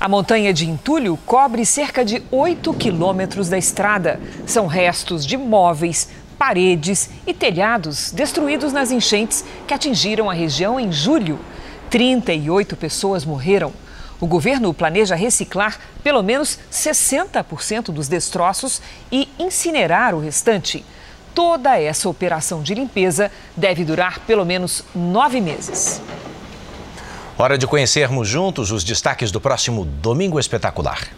[0.00, 4.18] A montanha de entulho cobre cerca de 8 quilômetros da estrada.
[4.46, 6.08] São restos de móveis,
[6.38, 11.38] paredes e telhados destruídos nas enchentes que atingiram a região em julho.
[11.90, 13.74] 38 pessoas morreram.
[14.18, 18.80] O governo planeja reciclar pelo menos 60% dos destroços
[19.12, 20.82] e incinerar o restante.
[21.34, 26.00] Toda essa operação de limpeza deve durar pelo menos nove meses.
[27.40, 31.08] Hora de conhecermos juntos os destaques do próximo Domingo Espetacular.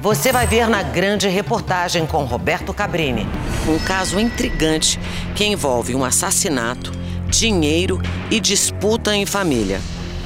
[0.00, 3.26] Você vai ver na grande reportagem com Roberto Cabrini
[3.68, 4.96] um caso intrigante
[5.34, 6.92] que envolve um assassinato,
[7.28, 8.00] dinheiro
[8.30, 9.80] e disputa em família.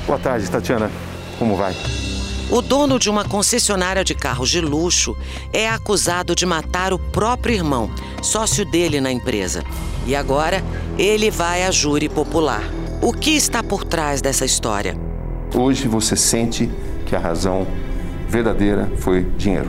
[0.07, 0.91] Boa tarde, Tatiana.
[1.39, 1.75] Como vai?
[2.51, 5.17] O dono de uma concessionária de carros de luxo
[5.55, 7.91] é acusado de matar o próprio irmão,
[8.23, 9.65] sócio dele na empresa.
[10.07, 10.63] E agora
[10.99, 12.61] ele vai à júri popular.
[13.01, 15.09] O que está por trás dessa história?
[15.55, 16.71] Hoje você sente
[17.07, 17.67] que a razão
[18.29, 19.69] verdadeira foi dinheiro.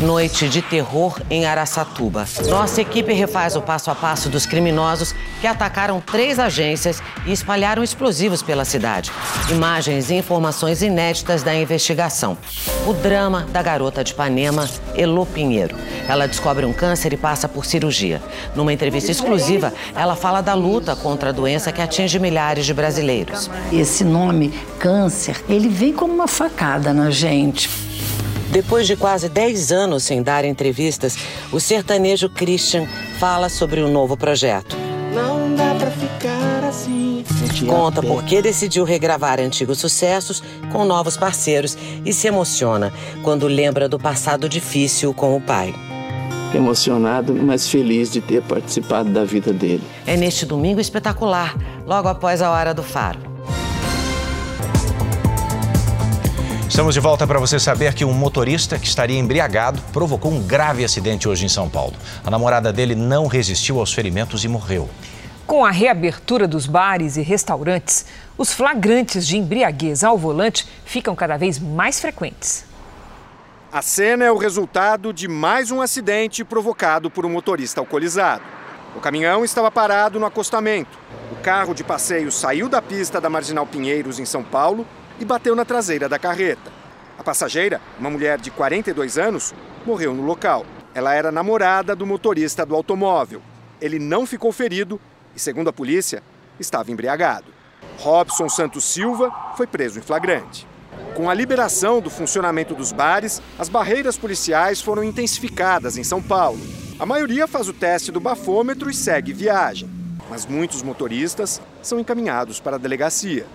[0.00, 2.24] Noite de terror em Araçatuba.
[2.48, 7.84] Nossa equipe refaz o passo a passo dos criminosos que atacaram três agências e espalharam
[7.84, 9.12] explosivos pela cidade.
[9.50, 12.38] Imagens e informações inéditas da investigação.
[12.86, 15.76] O drama da garota de Ipanema, Elo Pinheiro.
[16.08, 18.22] Ela descobre um câncer e passa por cirurgia.
[18.56, 23.50] Numa entrevista exclusiva, ela fala da luta contra a doença que atinge milhares de brasileiros.
[23.70, 27.89] Esse nome, câncer, ele vem como uma facada na gente
[28.50, 31.16] depois de quase 10 anos sem dar entrevistas,
[31.52, 32.86] o sertanejo Christian
[33.18, 34.76] fala sobre o um novo projeto.
[35.14, 37.24] Não dá pra ficar assim.
[37.66, 43.88] Conta por que decidiu regravar antigos sucessos com novos parceiros e se emociona quando lembra
[43.88, 45.74] do passado difícil com o pai
[46.54, 49.82] emocionado, mas feliz de ter participado da vida dele.
[50.06, 53.29] É neste domingo espetacular, logo após a hora do faro.
[56.80, 60.82] Estamos de volta para você saber que um motorista que estaria embriagado provocou um grave
[60.82, 61.92] acidente hoje em São Paulo.
[62.24, 64.88] A namorada dele não resistiu aos ferimentos e morreu.
[65.46, 68.06] Com a reabertura dos bares e restaurantes,
[68.38, 72.64] os flagrantes de embriaguez ao volante ficam cada vez mais frequentes.
[73.70, 78.42] A cena é o resultado de mais um acidente provocado por um motorista alcoolizado.
[78.96, 80.98] O caminhão estava parado no acostamento.
[81.30, 84.86] O carro de passeio saiu da pista da Marginal Pinheiros, em São Paulo,
[85.20, 86.72] e bateu na traseira da carreta.
[87.18, 89.54] A passageira, uma mulher de 42 anos,
[89.84, 90.64] morreu no local.
[90.94, 93.42] Ela era namorada do motorista do automóvel.
[93.80, 94.98] Ele não ficou ferido
[95.36, 96.22] e, segundo a polícia,
[96.58, 97.52] estava embriagado.
[97.98, 100.66] Robson Santos Silva foi preso em flagrante.
[101.14, 106.60] Com a liberação do funcionamento dos bares, as barreiras policiais foram intensificadas em São Paulo.
[106.98, 109.88] A maioria faz o teste do bafômetro e segue viagem,
[110.30, 113.46] mas muitos motoristas são encaminhados para a delegacia.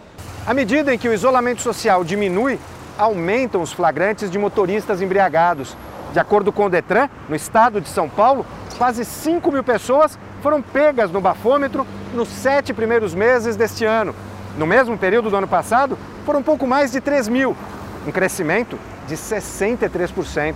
[0.46, 2.60] À medida em que o isolamento social diminui,
[3.00, 5.76] aumentam os flagrantes de motoristas embriagados.
[6.14, 8.46] De acordo com o Detran, no estado de São Paulo,
[8.78, 14.14] quase 5 mil pessoas foram pegas no bafômetro nos sete primeiros meses deste ano.
[14.56, 17.58] No mesmo período do ano passado, foram pouco mais de 3 mil,
[18.06, 18.78] um crescimento
[19.08, 20.54] de 63%.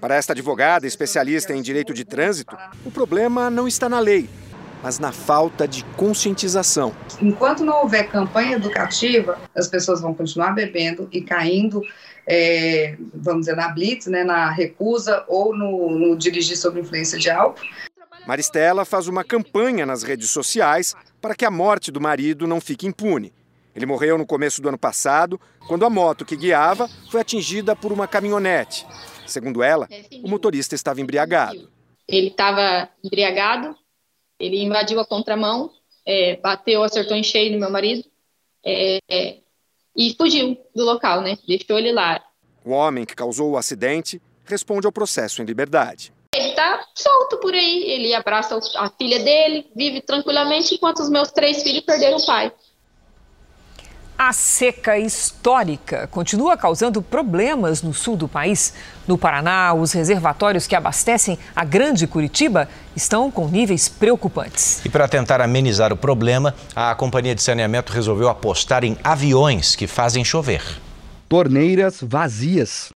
[0.00, 2.56] Para esta advogada especialista em direito de trânsito,
[2.86, 4.30] o problema não está na lei,
[4.82, 6.94] mas na falta de conscientização.
[7.20, 11.82] Enquanto não houver campanha educativa, as pessoas vão continuar bebendo e caindo,
[12.26, 17.30] é, vamos dizer, na blitz, né, na recusa ou no, no dirigir sob influência de
[17.30, 17.62] álcool.
[18.26, 22.86] Maristela faz uma campanha nas redes sociais para que a morte do marido não fique
[22.86, 23.32] impune.
[23.74, 27.92] Ele morreu no começo do ano passado, quando a moto que guiava foi atingida por
[27.92, 28.86] uma caminhonete.
[29.26, 29.88] Segundo ela,
[30.22, 31.70] o motorista estava embriagado.
[32.08, 33.76] Ele estava embriagado,
[34.40, 35.70] ele invadiu a contramão,
[36.04, 38.04] é, bateu, acertou em cheio no meu marido
[38.64, 39.36] é, é,
[39.94, 41.36] e fugiu do local, né?
[41.46, 42.20] Deixou ele lá.
[42.64, 46.12] O homem que causou o acidente responde ao processo em liberdade.
[46.34, 47.84] Ele tá solto por aí.
[47.84, 52.52] Ele abraça a filha dele, vive tranquilamente, enquanto os meus três filhos perderam o pai.
[54.22, 58.74] A seca histórica continua causando problemas no sul do país.
[59.08, 64.84] No Paraná, os reservatórios que abastecem a Grande Curitiba estão com níveis preocupantes.
[64.84, 69.86] E para tentar amenizar o problema, a companhia de saneamento resolveu apostar em aviões que
[69.86, 70.62] fazem chover.
[71.26, 72.90] Torneiras vazias.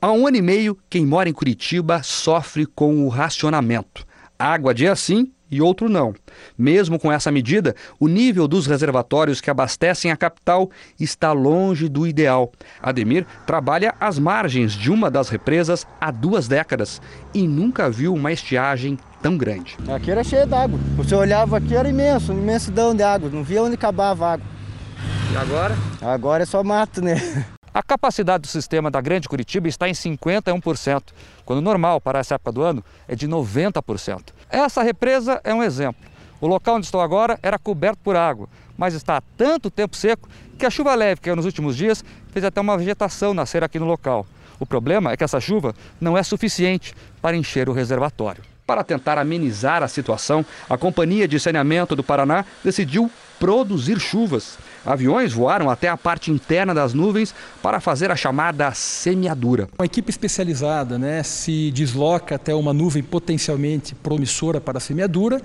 [0.00, 4.06] Há um ano e meio, quem mora em Curitiba sofre com o racionamento.
[4.38, 6.12] Água dia sim e outro não.
[6.58, 12.06] Mesmo com essa medida, o nível dos reservatórios que abastecem a capital está longe do
[12.06, 12.50] ideal.
[12.82, 17.00] Ademir trabalha às margens de uma das represas há duas décadas
[17.32, 19.76] e nunca viu uma estiagem tão grande.
[19.88, 20.78] Aqui era cheio d'água.
[20.96, 23.30] Você olhava aqui, era imenso, uma imensidão de água.
[23.30, 24.46] Não via onde acabava a água.
[25.32, 25.76] E agora?
[26.02, 27.14] Agora é só mato, né?
[27.72, 31.02] A capacidade do sistema da Grande Curitiba está em 51%,
[31.44, 34.33] quando normal para essa época do ano é de 90%.
[34.48, 36.02] Essa represa é um exemplo.
[36.40, 40.28] O local onde estou agora era coberto por água, mas está há tanto tempo seco
[40.58, 43.78] que a chuva leve que caiu nos últimos dias fez até uma vegetação nascer aqui
[43.78, 44.26] no local.
[44.58, 48.42] O problema é que essa chuva não é suficiente para encher o reservatório.
[48.66, 54.58] Para tentar amenizar a situação, a Companhia de Saneamento do Paraná decidiu produzir chuvas.
[54.84, 59.68] Aviões voaram até a parte interna das nuvens para fazer a chamada semeadura.
[59.78, 65.40] Uma equipe especializada né, se desloca até uma nuvem potencialmente promissora para a semeadura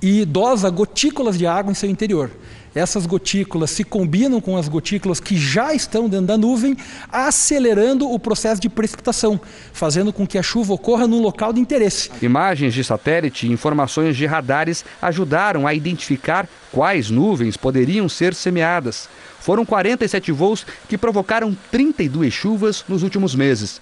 [0.00, 2.30] e dosa gotículas de água em seu interior
[2.74, 6.76] essas gotículas se combinam com as gotículas que já estão dentro da nuvem,
[7.10, 9.40] acelerando o processo de precipitação,
[9.72, 12.10] fazendo com que a chuva ocorra num local de interesse.
[12.22, 19.08] Imagens de satélite e informações de radares ajudaram a identificar quais nuvens poderiam ser semeadas.
[19.40, 23.80] Foram 47 voos que provocaram 32 chuvas nos últimos meses.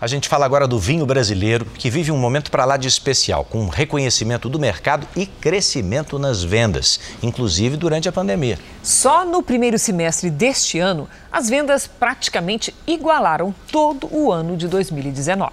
[0.00, 3.44] A gente fala agora do vinho brasileiro, que vive um momento para lá de especial,
[3.44, 8.60] com reconhecimento do mercado e crescimento nas vendas, inclusive durante a pandemia.
[8.80, 15.50] Só no primeiro semestre deste ano, as vendas praticamente igualaram todo o ano de 2019.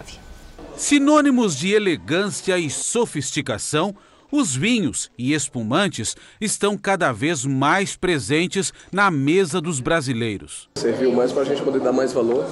[0.78, 3.96] Sinônimos de elegância e sofisticação,
[4.32, 10.70] os vinhos e espumantes estão cada vez mais presentes na mesa dos brasileiros.
[10.78, 12.46] Serviu mais para a gente poder dar mais valor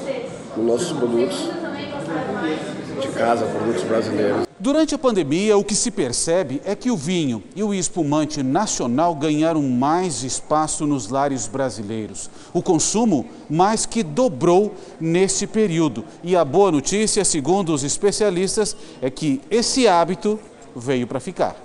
[0.57, 1.62] nos nossos produtos
[3.04, 4.47] de casa, produtos brasileiros.
[4.60, 9.14] Durante a pandemia, o que se percebe é que o vinho e o espumante nacional
[9.14, 12.30] ganharam mais espaço nos lares brasileiros.
[12.54, 16.06] O consumo mais que dobrou nesse período.
[16.24, 20.39] E a boa notícia, segundo os especialistas, é que esse hábito
[20.74, 21.56] veio para ficar.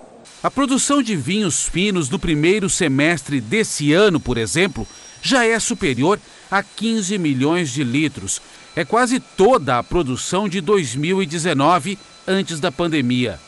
[0.43, 4.87] A produção de vinhos finos no primeiro semestre desse ano, por exemplo,
[5.23, 6.19] já é superior
[6.51, 8.41] a 15 milhões de litros,
[8.79, 11.99] é quase toda a produção de 2019,
[12.29, 13.41] antes da pandemia.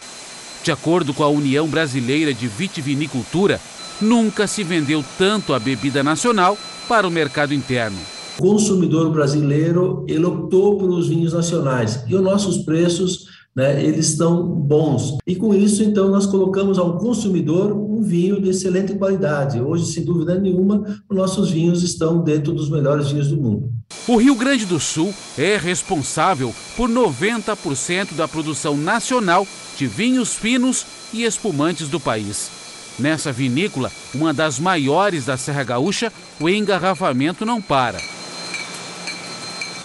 [0.65, 3.61] De acordo com a União Brasileira de Vitivinicultura,
[4.01, 6.59] nunca se vendeu tanto a bebida nacional
[6.89, 7.97] para o mercado interno.
[8.41, 14.47] O consumidor brasileiro ele optou pelos vinhos nacionais e os nossos preços né, eles estão
[14.47, 15.19] bons.
[15.27, 19.61] E com isso, então, nós colocamos ao consumidor um vinho de excelente qualidade.
[19.61, 23.73] Hoje, sem dúvida nenhuma, os nossos vinhos estão dentro dos melhores vinhos do mundo.
[24.07, 29.47] O Rio Grande do Sul é responsável por 90% da produção nacional
[29.77, 32.51] de vinhos finos e espumantes do país.
[32.99, 37.99] Nessa vinícola, uma das maiores da Serra Gaúcha, o engarrafamento não para.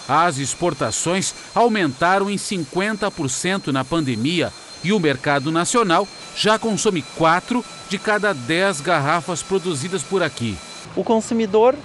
[0.07, 4.51] As exportações aumentaram em 50% na pandemia
[4.83, 10.57] e o mercado nacional já consome 4 de cada 10 garrafas produzidas por aqui.
[10.95, 11.75] O consumidor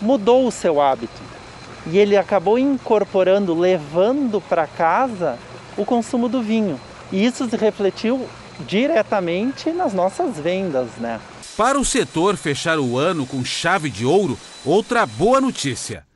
[0.00, 1.20] mudou o seu hábito
[1.86, 5.38] e ele acabou incorporando, levando para casa
[5.76, 6.80] o consumo do vinho.
[7.12, 8.28] E isso se refletiu
[8.66, 11.20] diretamente nas nossas vendas, né?
[11.56, 16.07] Para o setor fechar o ano com chave de ouro, outra boa notícia.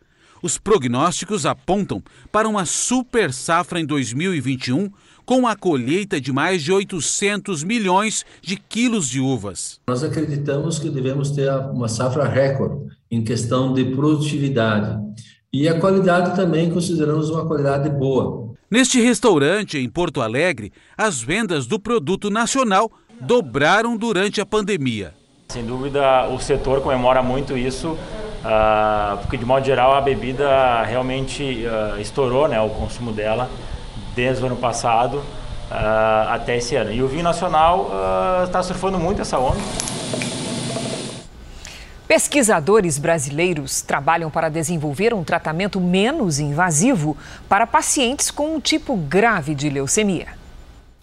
[0.43, 4.91] Os prognósticos apontam para uma super safra em 2021,
[5.25, 9.81] com a colheita de mais de 800 milhões de quilos de uvas.
[9.87, 15.01] Nós acreditamos que devemos ter uma safra recorde em questão de produtividade.
[15.53, 18.53] E a qualidade também consideramos uma qualidade boa.
[18.69, 22.91] Neste restaurante em Porto Alegre, as vendas do produto nacional
[23.21, 25.15] dobraram durante a pandemia.
[25.51, 27.97] Sem dúvida, o setor comemora muito isso
[28.43, 33.49] Uh, porque de modo geral a bebida realmente uh, estourou né, o consumo dela
[34.17, 36.93] desde o ano passado uh, até esse ano.
[36.93, 37.91] E o vinho nacional
[38.45, 39.61] está surfando muito essa onda.
[42.09, 47.17] Pesquisadores brasileiros trabalham para desenvolver um tratamento menos invasivo
[47.49, 50.42] para pacientes com um tipo grave de leucemia.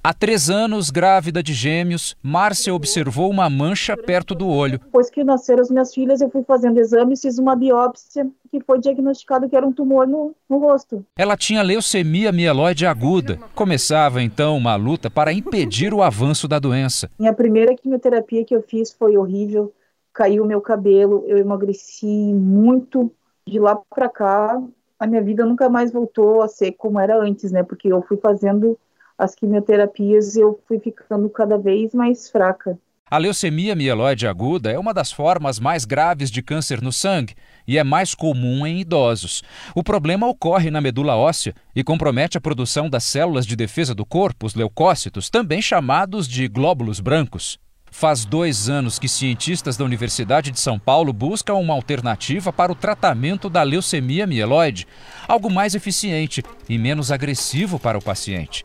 [0.02, 4.80] Há três anos, grávida de gêmeos, Márcia observou uma mancha perto do olho.
[4.80, 8.80] Depois que nasceram as minhas filhas, eu fui fazendo exames, fiz uma biópsia que foi
[8.80, 11.06] diagnosticado que era um tumor no, no rosto.
[11.18, 13.38] Ela tinha leucemia mieloide aguda.
[13.54, 17.10] Começava então uma luta para impedir o avanço da doença.
[17.20, 19.74] Minha primeira quimioterapia que eu fiz foi horrível,
[20.14, 23.12] caiu o meu cabelo, eu emagreci muito.
[23.46, 24.62] De lá para cá,
[24.98, 27.64] a minha vida nunca mais voltou a ser como era antes, né?
[27.64, 28.78] Porque eu fui fazendo
[29.20, 32.80] as quimioterapias eu fui ficando cada vez mais fraca.
[33.12, 37.34] A leucemia mieloide aguda é uma das formas mais graves de câncer no sangue
[37.68, 39.44] e é mais comum em idosos.
[39.76, 44.06] O problema ocorre na medula óssea e compromete a produção das células de defesa do
[44.06, 47.60] corpo, os leucócitos, também chamados de glóbulos brancos.
[47.92, 52.76] Faz dois anos que cientistas da Universidade de São Paulo buscam uma alternativa para o
[52.76, 54.88] tratamento da leucemia mieloide,
[55.28, 58.64] algo mais eficiente e menos agressivo para o paciente.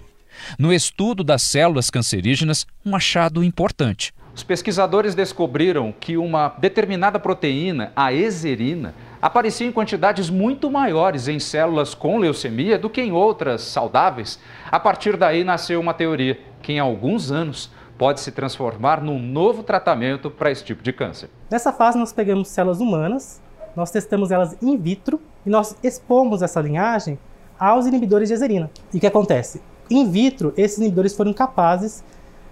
[0.58, 4.12] No estudo das células cancerígenas, um achado importante.
[4.34, 8.92] Os pesquisadores descobriram que uma determinada proteína, a exerina,
[9.22, 14.40] aparecia em quantidades muito maiores em células com leucemia do que em outras saudáveis.
[14.70, 19.62] A partir daí nasceu uma teoria que em alguns anos pode se transformar num novo
[19.62, 21.30] tratamento para esse tipo de câncer.
[21.48, 23.40] Nessa fase nós pegamos células humanas,
[23.76, 27.18] nós testamos elas in vitro e nós expomos essa linhagem
[27.58, 28.68] aos inibidores de exerina.
[28.92, 29.62] E o que acontece?
[29.90, 32.02] In vitro, esses inibidores foram capazes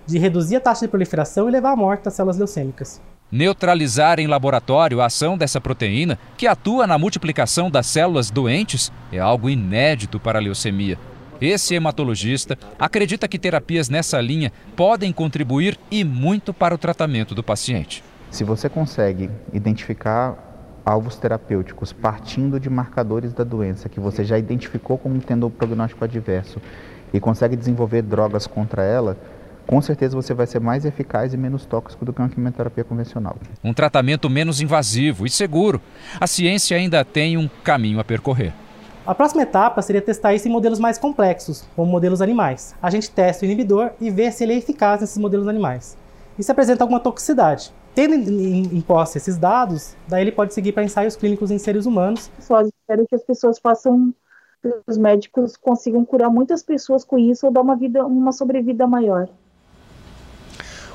[0.07, 3.01] de reduzir a taxa de proliferação e levar à morte das células leucêmicas.
[3.31, 9.19] Neutralizar em laboratório a ação dessa proteína, que atua na multiplicação das células doentes, é
[9.19, 10.99] algo inédito para a leucemia.
[11.41, 17.43] Esse hematologista acredita que terapias nessa linha podem contribuir e muito para o tratamento do
[17.43, 18.05] paciente.
[18.31, 20.37] Se você consegue identificar
[20.85, 26.05] alvos terapêuticos partindo de marcadores da doença que você já identificou como tendo o prognóstico
[26.05, 26.61] adverso
[27.13, 29.17] e consegue desenvolver drogas contra ela,
[29.67, 33.37] com certeza você vai ser mais eficaz e menos tóxico do que uma quimioterapia convencional.
[33.63, 35.81] Um tratamento menos invasivo e seguro.
[36.21, 38.53] A ciência ainda tem um caminho a percorrer.
[39.05, 42.75] A próxima etapa seria testar isso em modelos mais complexos, como modelos animais.
[42.81, 45.97] A gente testa o inibidor e vê se ele é eficaz nesses modelos animais.
[46.39, 47.73] E se apresenta alguma toxicidade.
[47.95, 52.31] Tendo em, posse esses dados, daí ele pode seguir para ensaios clínicos em seres humanos.
[52.39, 54.15] Só espero que as pessoas façam
[54.87, 59.29] os médicos consigam curar muitas pessoas com isso ou dar uma vida, uma sobrevida maior.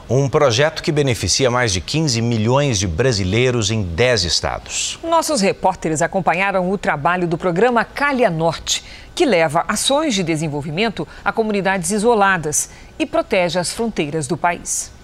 [0.10, 4.98] Um projeto que beneficia mais de 15 milhões de brasileiros em 10 estados.
[5.04, 11.34] Nossos repórteres acompanharam o trabalho do programa Calha Norte, que leva ações de desenvolvimento a
[11.34, 14.97] comunidades isoladas e protege as fronteiras do país.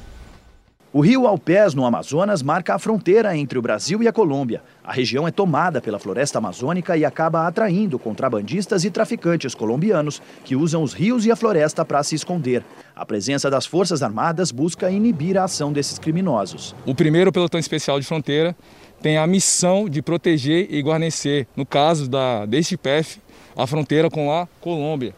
[0.96, 4.62] O rio Alpés, no Amazonas, marca a fronteira entre o Brasil e a Colômbia.
[4.84, 10.56] A região é tomada pela floresta amazônica e acaba atraindo contrabandistas e traficantes colombianos que
[10.56, 12.64] usam os rios e a floresta para se esconder.
[12.96, 16.76] A presença das Forças Armadas busca inibir a ação desses criminosos.
[16.86, 18.56] O primeiro pelotão especial de fronteira
[19.02, 23.20] tem a missão de proteger e guarnecer, no caso da, deste PF,
[23.58, 25.16] a fronteira com a Colômbia,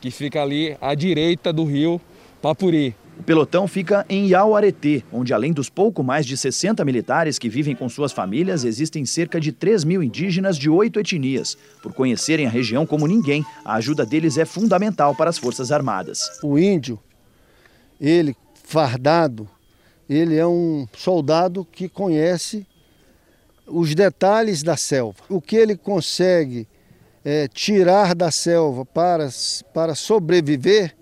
[0.00, 2.00] que fica ali à direita do rio
[2.40, 2.96] Papuri.
[3.18, 7.74] O pelotão fica em Iauareté, onde além dos pouco mais de 60 militares que vivem
[7.74, 11.58] com suas famílias, existem cerca de 3 mil indígenas de oito etnias.
[11.82, 16.38] Por conhecerem a região como ninguém, a ajuda deles é fundamental para as Forças Armadas.
[16.44, 16.98] O índio,
[18.00, 19.48] ele fardado,
[20.08, 22.64] ele é um soldado que conhece
[23.66, 25.18] os detalhes da selva.
[25.28, 26.68] O que ele consegue
[27.24, 29.28] é, tirar da selva para,
[29.74, 30.96] para sobreviver,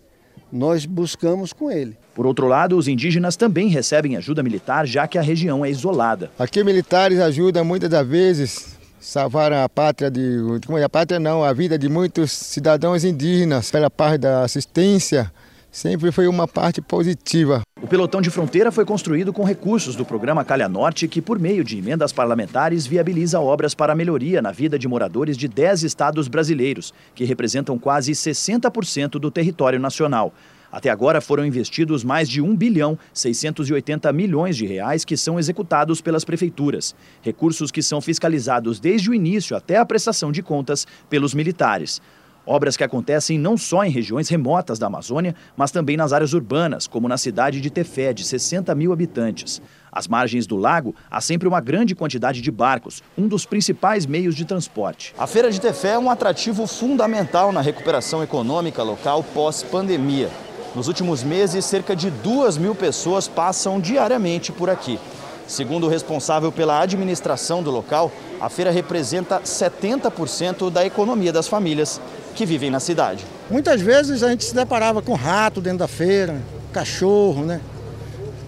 [0.51, 1.97] nós buscamos com ele.
[2.17, 6.31] Por outro lado, os indígenas também recebem ajuda militar, já que a região é isolada.
[6.39, 11.45] Aqui militares ajudam muitas das vezes salvar a pátria de como é a pátria não,
[11.45, 15.31] a vida de muitos cidadãos indígenas pela parte da assistência.
[15.71, 17.61] Sempre foi uma parte positiva.
[17.83, 21.63] O pelotão de fronteira foi construído com recursos do programa Calha Norte, que, por meio
[21.63, 26.95] de emendas parlamentares, viabiliza obras para melhoria na vida de moradores de 10 estados brasileiros,
[27.15, 30.33] que representam quase 60% do território nacional.
[30.77, 36.03] Até agora foram investidos mais de 1 bilhão 680 milhões de reais que são executados
[36.03, 36.95] pelas prefeituras.
[37.23, 42.03] Recursos que são fiscalizados desde o início até a prestação de contas pelos militares.
[42.45, 46.87] Obras que acontecem não só em regiões remotas da Amazônia, mas também nas áreas urbanas,
[46.87, 49.63] como na cidade de Tefé, de 60 mil habitantes.
[49.91, 54.35] Às margens do lago, há sempre uma grande quantidade de barcos, um dos principais meios
[54.35, 55.15] de transporte.
[55.17, 60.29] A Feira de Tefé é um atrativo fundamental na recuperação econômica local pós-pandemia.
[60.77, 65.01] Nos últimos meses, cerca de duas mil pessoas passam diariamente por aqui.
[65.49, 71.99] Segundo o responsável pela administração do local, a feira representa 70% da economia das famílias
[72.35, 73.25] que vivem na cidade.
[73.51, 76.43] Muitas vezes a gente se deparava com rato dentro da feira,
[76.75, 77.59] cachorro, né?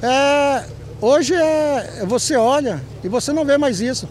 [0.03, 0.67] É,
[1.01, 4.07] hoje é, você olha e você não vê mais isso.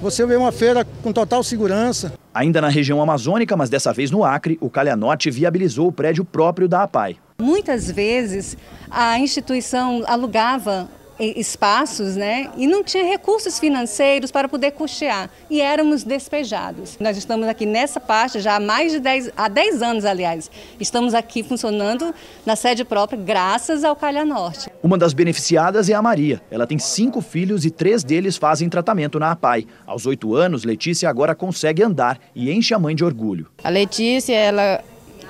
[0.00, 2.12] Você vê uma feira com total segurança.
[2.32, 6.68] Ainda na região amazônica, mas dessa vez no Acre, o Calhanorte viabilizou o prédio próprio
[6.68, 7.16] da APAI.
[7.42, 8.56] Muitas vezes
[8.88, 10.88] a instituição alugava
[11.18, 12.50] espaços, né?
[12.56, 15.30] E não tinha recursos financeiros para poder custear.
[15.50, 16.96] E éramos despejados.
[17.00, 20.50] Nós estamos aqui nessa parte já há mais de 10, há 10 anos, aliás.
[20.78, 22.14] Estamos aqui funcionando
[22.46, 24.70] na sede própria, graças ao Calha Norte.
[24.82, 26.40] Uma das beneficiadas é a Maria.
[26.50, 29.66] Ela tem cinco filhos e três deles fazem tratamento na APAI.
[29.86, 33.48] Aos oito anos, Letícia agora consegue andar e enche a mãe de orgulho.
[33.62, 34.82] A Letícia, ela.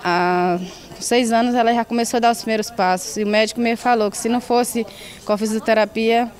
[0.04, 0.58] A
[0.98, 3.16] com seis anos ela já começou a dar os primeiros passos.
[3.16, 4.84] E o médico me falou que se não fosse
[5.24, 6.30] com a fisioterapia,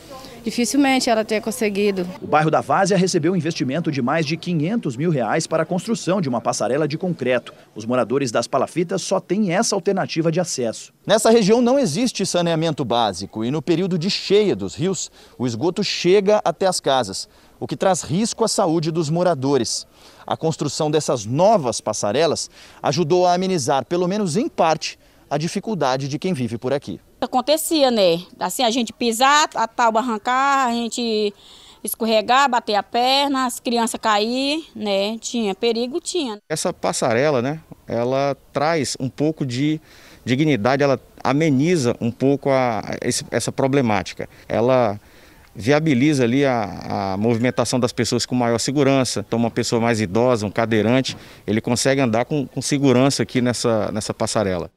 [0.42, 2.06] dificilmente ela teria conseguido.
[2.20, 5.66] O bairro da Várzea recebeu um investimento de mais de 500 mil reais para a
[5.66, 7.54] construção de uma passarela de concreto.
[7.74, 10.92] Os moradores das palafitas só têm essa alternativa de acesso.
[11.06, 15.84] Nessa região não existe saneamento básico e no período de cheia dos rios, o esgoto
[15.84, 17.28] chega até as casas,
[17.60, 19.86] o que traz risco à saúde dos moradores.
[20.26, 22.50] A construção dessas novas passarelas
[22.82, 24.98] ajudou a amenizar, pelo menos em parte,
[25.30, 27.00] a dificuldade de quem vive por aqui.
[27.20, 28.22] Acontecia, né?
[28.38, 31.34] Assim, a gente pisar, a tábua arrancar, a gente
[31.82, 35.18] escorregar, bater a perna, as crianças cair, né?
[35.18, 36.38] Tinha perigo, tinha.
[36.48, 37.60] Essa passarela, né?
[37.86, 39.80] Ela traz um pouco de
[40.24, 42.84] dignidade, ela ameniza um pouco a, a
[43.30, 44.28] essa problemática.
[44.48, 45.00] Ela
[45.60, 49.24] viabiliza ali a, a, movimentação das pessoas com maior segurança.
[49.26, 53.90] Então, uma pessoa mais idosa, um cadeirante, ele consegue andar com, com segurança aqui nessa,
[53.90, 54.70] nessa passarela.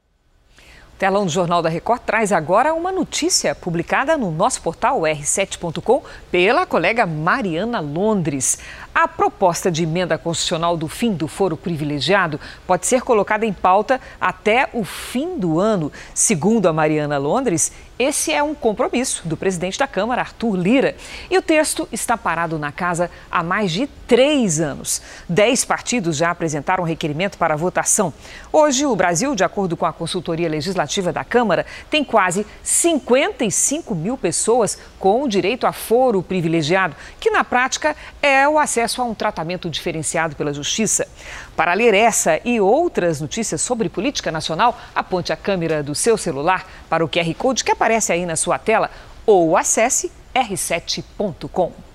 [0.96, 6.02] O telão do Jornal da Record traz agora uma notícia publicada no nosso portal r7.com
[6.32, 8.58] pela colega Mariana Londres.
[8.94, 12.38] A proposta de emenda constitucional do fim do foro privilegiado
[12.68, 15.90] pode ser colocada em pauta até o fim do ano.
[16.14, 20.96] Segundo a Mariana Londres, esse é um compromisso do presidente da Câmara, Arthur Lira.
[21.30, 25.02] E o texto está parado na casa há mais de três anos.
[25.30, 28.14] Dez partidos já apresentaram requerimento para votação.
[28.52, 34.18] Hoje, o Brasil, de acordo com a consultoria legislativa da Câmara, tem quase 55 mil
[34.18, 39.14] pessoas com direito a foro privilegiado, que na prática é o acesso acesso a um
[39.14, 41.08] tratamento diferenciado pela Justiça.
[41.56, 46.66] Para ler essa e outras notícias sobre política nacional, aponte a câmera do seu celular
[46.90, 48.90] para o QR Code que aparece aí na sua tela
[49.26, 51.91] ou acesse r7.com.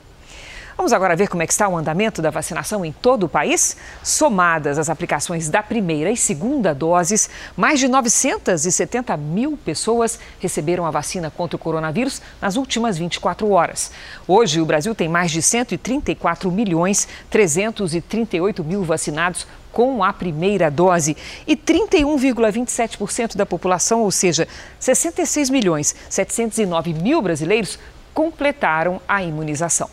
[0.76, 3.78] Vamos agora ver como é que está o andamento da vacinação em todo o país?
[4.02, 10.90] Somadas as aplicações da primeira e segunda doses, mais de 970 mil pessoas receberam a
[10.90, 13.90] vacina contra o coronavírus nas últimas 24 horas.
[14.28, 21.16] Hoje, o Brasil tem mais de 134 milhões 338 mil vacinados com a primeira dose
[21.46, 24.46] e 31,27% da população, ou seja,
[24.78, 27.78] 66 milhões 709 mil brasileiros,
[28.12, 29.90] completaram a imunização.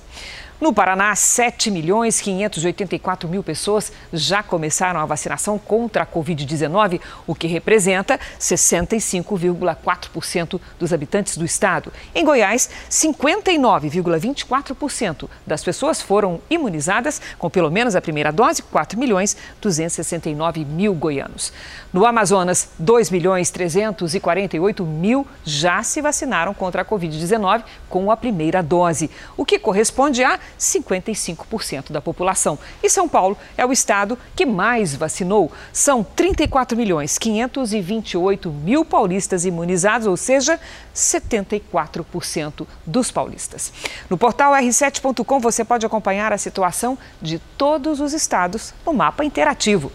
[0.64, 7.36] No Paraná, 7 milhões 584 mil pessoas já começaram a vacinação contra a Covid-19, o
[7.36, 11.91] que representa 65,4% dos habitantes do estado.
[12.16, 19.36] Em Goiás, 59,24% das pessoas foram imunizadas com pelo menos a primeira dose, 4 milhões
[19.59, 21.51] 269 mil goianos.
[21.91, 28.64] No Amazonas, 2 milhões 348 mil já se vacinaram contra a Covid-19 com a primeira
[28.64, 32.58] dose, o que corresponde a 55% da população.
[32.82, 35.51] E São Paulo é o estado que mais vacinou.
[35.72, 40.60] São 34 milhões 528 mil paulistas imunizados, ou seja,
[40.95, 43.72] 74% dos paulistas.
[44.10, 49.91] No portal r7.com você pode acompanhar a situação de todos os estados no mapa interativo.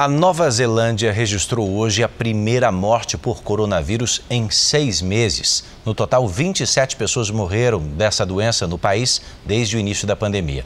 [0.00, 5.64] A Nova Zelândia registrou hoje a primeira morte por coronavírus em seis meses.
[5.84, 10.64] No total, 27 pessoas morreram dessa doença no país desde o início da pandemia.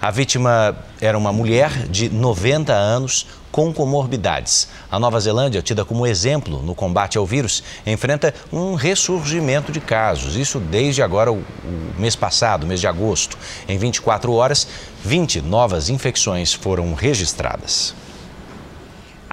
[0.00, 4.68] A vítima era uma mulher de 90 anos com comorbidades.
[4.90, 10.34] A Nova Zelândia, tida como exemplo no combate ao vírus, enfrenta um ressurgimento de casos.
[10.34, 11.44] Isso desde agora, o,
[11.98, 13.36] mês passado, mês de agosto.
[13.68, 14.66] Em 24 horas,
[15.04, 18.00] 20 novas infecções foram registradas.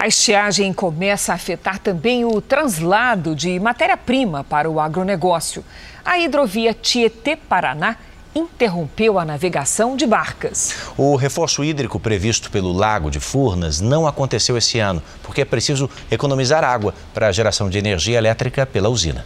[0.01, 5.61] A estiagem começa a afetar também o translado de matéria-prima para o agronegócio.
[6.05, 7.97] A hidrovia Tietê-Paraná
[8.33, 10.73] interrompeu a navegação de barcas.
[10.95, 15.89] O reforço hídrico previsto pelo Lago de Furnas não aconteceu esse ano, porque é preciso
[16.09, 19.25] economizar água para a geração de energia elétrica pela usina.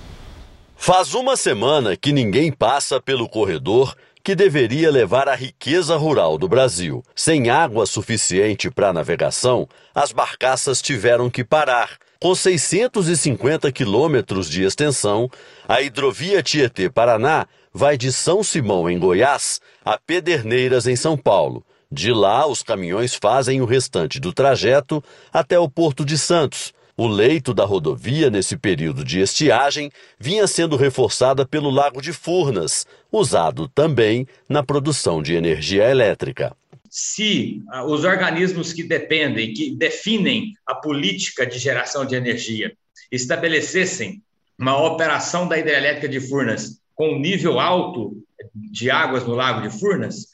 [0.75, 6.47] Faz uma semana que ninguém passa pelo corredor que deveria levar a riqueza rural do
[6.47, 7.03] Brasil.
[7.13, 11.97] Sem água suficiente para navegação, as barcaças tiveram que parar.
[12.21, 15.29] Com 650 quilômetros de extensão,
[15.67, 21.65] a hidrovia Tietê-Paraná vai de São Simão, em Goiás, a Pederneiras, em São Paulo.
[21.91, 25.03] De lá, os caminhões fazem o restante do trajeto
[25.33, 30.75] até o Porto de Santos o leito da rodovia, nesse período de estiagem, vinha sendo
[30.75, 36.55] reforçada pelo Lago de Furnas, usado também na produção de energia elétrica.
[36.89, 42.73] Se ah, os organismos que dependem, que definem a política de geração de energia,
[43.11, 44.21] estabelecessem
[44.57, 48.15] uma operação da hidrelétrica de Furnas com nível alto
[48.53, 50.27] de águas no Lago de Furnas,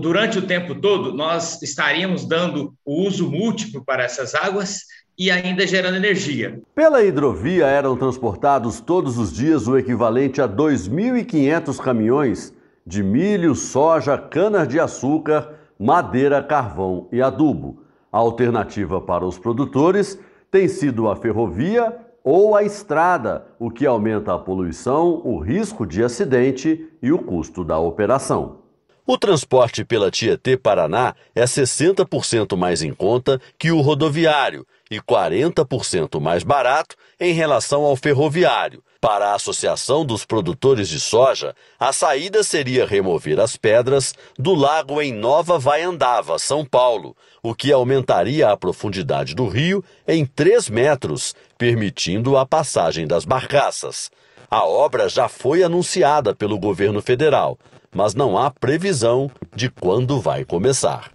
[0.00, 4.82] durante o tempo todo, nós estaríamos dando o uso múltiplo para essas águas
[5.18, 6.60] e ainda gerando energia.
[6.74, 12.52] Pela hidrovia eram transportados todos os dias o equivalente a 2.500 caminhões
[12.86, 17.82] de milho, soja, cana-de-açúcar, madeira, carvão e adubo.
[18.12, 20.18] A alternativa para os produtores
[20.50, 26.02] tem sido a ferrovia ou a estrada, o que aumenta a poluição, o risco de
[26.02, 28.65] acidente e o custo da operação.
[29.08, 36.42] O transporte pela Tietê-Paraná é 60% mais em conta que o rodoviário e 40% mais
[36.42, 38.82] barato em relação ao ferroviário.
[39.00, 45.00] Para a Associação dos Produtores de Soja, a saída seria remover as pedras do lago
[45.00, 51.32] em Nova Vaiandava, São Paulo, o que aumentaria a profundidade do rio em 3 metros,
[51.56, 54.10] permitindo a passagem das barcaças.
[54.50, 57.58] A obra já foi anunciada pelo governo federal,
[57.96, 61.10] mas não há previsão de quando vai começar.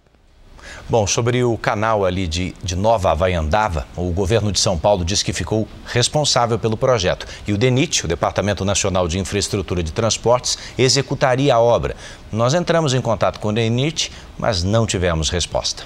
[0.88, 5.22] Bom, sobre o canal ali de, de Nova Havaiandava, o governo de São Paulo diz
[5.22, 7.24] que ficou responsável pelo projeto.
[7.46, 11.94] E o DENIT, o Departamento Nacional de Infraestrutura de Transportes, executaria a obra.
[12.32, 15.84] Nós entramos em contato com o DENIT, mas não tivemos resposta.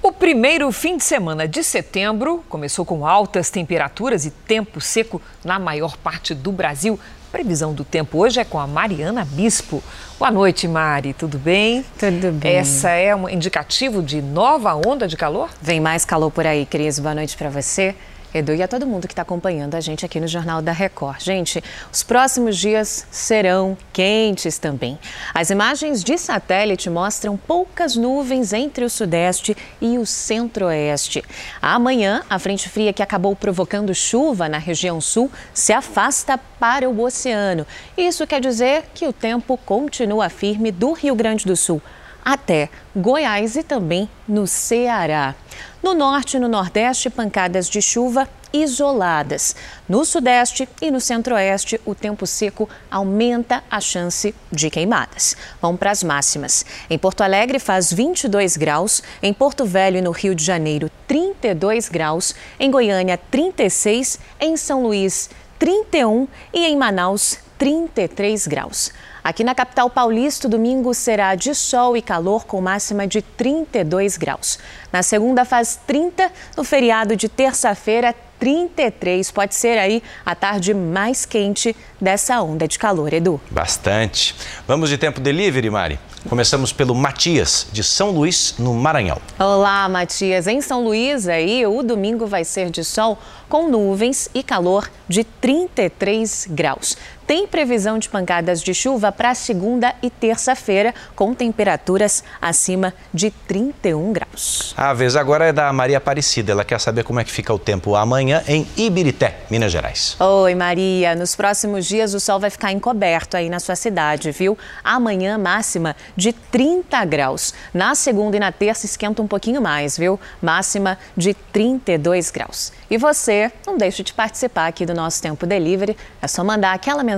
[0.00, 5.58] O primeiro fim de semana de setembro começou com altas temperaturas e tempo seco na
[5.58, 6.98] maior parte do Brasil.
[7.30, 9.82] Previsão do tempo hoje é com a Mariana Bispo.
[10.18, 11.12] Boa noite, Mari.
[11.12, 11.84] Tudo bem?
[11.98, 12.54] Tudo bem.
[12.56, 15.50] Essa é um indicativo de nova onda de calor?
[15.60, 16.98] Vem mais calor por aí, Cris.
[16.98, 17.94] Boa noite para você.
[18.32, 21.22] Edu e a todo mundo que está acompanhando a gente aqui no Jornal da Record.
[21.22, 24.98] Gente, os próximos dias serão quentes também.
[25.32, 31.24] As imagens de satélite mostram poucas nuvens entre o sudeste e o centro-oeste.
[31.62, 37.02] Amanhã, a frente fria que acabou provocando chuva na região sul se afasta para o
[37.02, 37.66] oceano.
[37.96, 41.80] Isso quer dizer que o tempo continua firme do Rio Grande do Sul
[42.28, 45.34] até Goiás e também no Ceará.
[45.80, 49.54] No norte e no nordeste, pancadas de chuva isoladas.
[49.88, 55.36] No sudeste e no centro-oeste, o tempo seco aumenta a chance de queimadas.
[55.62, 56.64] Vamos para as máximas.
[56.90, 61.88] Em Porto Alegre faz 22 graus, em Porto Velho e no Rio de Janeiro 32
[61.88, 68.92] graus, em Goiânia 36, em São Luís 31 e em Manaus 33 graus.
[69.28, 74.58] Aqui na capital paulista, domingo será de sol e calor com máxima de 32 graus.
[74.90, 79.30] Na segunda faz 30, no feriado de terça-feira 33.
[79.30, 83.38] Pode ser aí a tarde mais quente dessa onda de calor, Edu.
[83.50, 84.34] Bastante.
[84.66, 86.00] Vamos de tempo delivery, Mari?
[86.28, 89.20] Começamos pelo Matias, de São Luís, no Maranhão.
[89.38, 90.46] Olá, Matias.
[90.46, 93.18] Em São Luís, aí, o domingo vai ser de sol
[93.48, 96.96] com nuvens e calor de 33 graus.
[97.28, 104.14] Tem previsão de pancadas de chuva para segunda e terça-feira, com temperaturas acima de 31
[104.14, 104.72] graus.
[104.74, 106.52] A vez agora é da Maria Aparecida.
[106.52, 110.16] Ela quer saber como é que fica o tempo amanhã em Ibirité, Minas Gerais.
[110.18, 111.14] Oi, Maria.
[111.14, 114.56] Nos próximos dias o sol vai ficar encoberto aí na sua cidade, viu?
[114.82, 117.52] Amanhã máxima de 30 graus.
[117.74, 120.18] Na segunda e na terça esquenta um pouquinho mais, viu?
[120.40, 122.72] Máxima de 32 graus.
[122.90, 125.94] E você, não deixe de participar aqui do nosso Tempo Delivery.
[126.22, 127.17] É só mandar aquela mensagem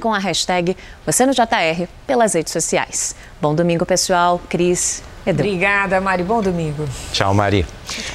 [0.00, 3.14] com a hashtag Você no JR pelas redes sociais.
[3.40, 4.40] Bom domingo, pessoal.
[4.48, 5.42] Cris, Edu.
[5.42, 6.22] Obrigada, Mari.
[6.22, 6.88] Bom domingo.
[7.12, 7.66] Tchau, Mari.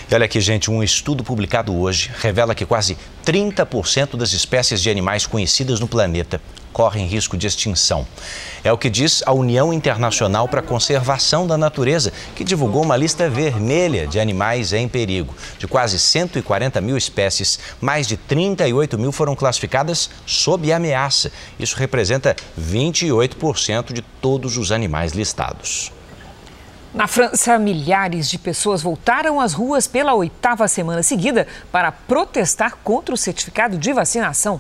[0.09, 4.89] E olha aqui, gente, um estudo publicado hoje revela que quase 30% das espécies de
[4.89, 6.41] animais conhecidas no planeta
[6.75, 8.05] correm risco de extinção.
[8.61, 12.97] É o que diz a União Internacional para a Conservação da Natureza, que divulgou uma
[12.97, 15.33] lista vermelha de animais em perigo.
[15.57, 21.31] De quase 140 mil espécies, mais de 38 mil foram classificadas sob ameaça.
[21.57, 25.93] Isso representa 28% de todos os animais listados.
[26.93, 33.15] Na França, milhares de pessoas voltaram às ruas pela oitava semana seguida para protestar contra
[33.15, 34.59] o certificado de vacinação.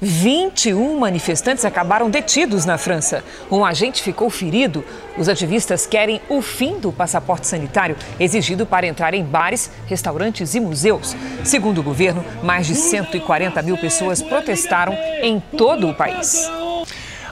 [0.00, 3.24] 21 manifestantes acabaram detidos na França.
[3.50, 4.84] Um agente ficou ferido.
[5.16, 10.60] Os ativistas querem o fim do passaporte sanitário exigido para entrar em bares, restaurantes e
[10.60, 11.16] museus.
[11.44, 16.48] Segundo o governo, mais de 140 mil pessoas protestaram em todo o país.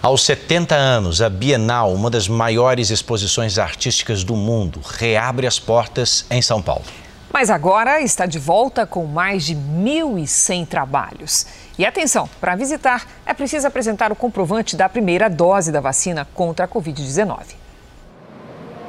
[0.03, 6.27] Aos 70 anos, a Bienal, uma das maiores exposições artísticas do mundo, reabre as portas
[6.31, 6.85] em São Paulo.
[7.33, 11.47] Mas agora está de volta com mais de 1.100 trabalhos.
[11.79, 16.64] E atenção, para visitar é preciso apresentar o comprovante da primeira dose da vacina contra
[16.64, 17.39] a Covid-19.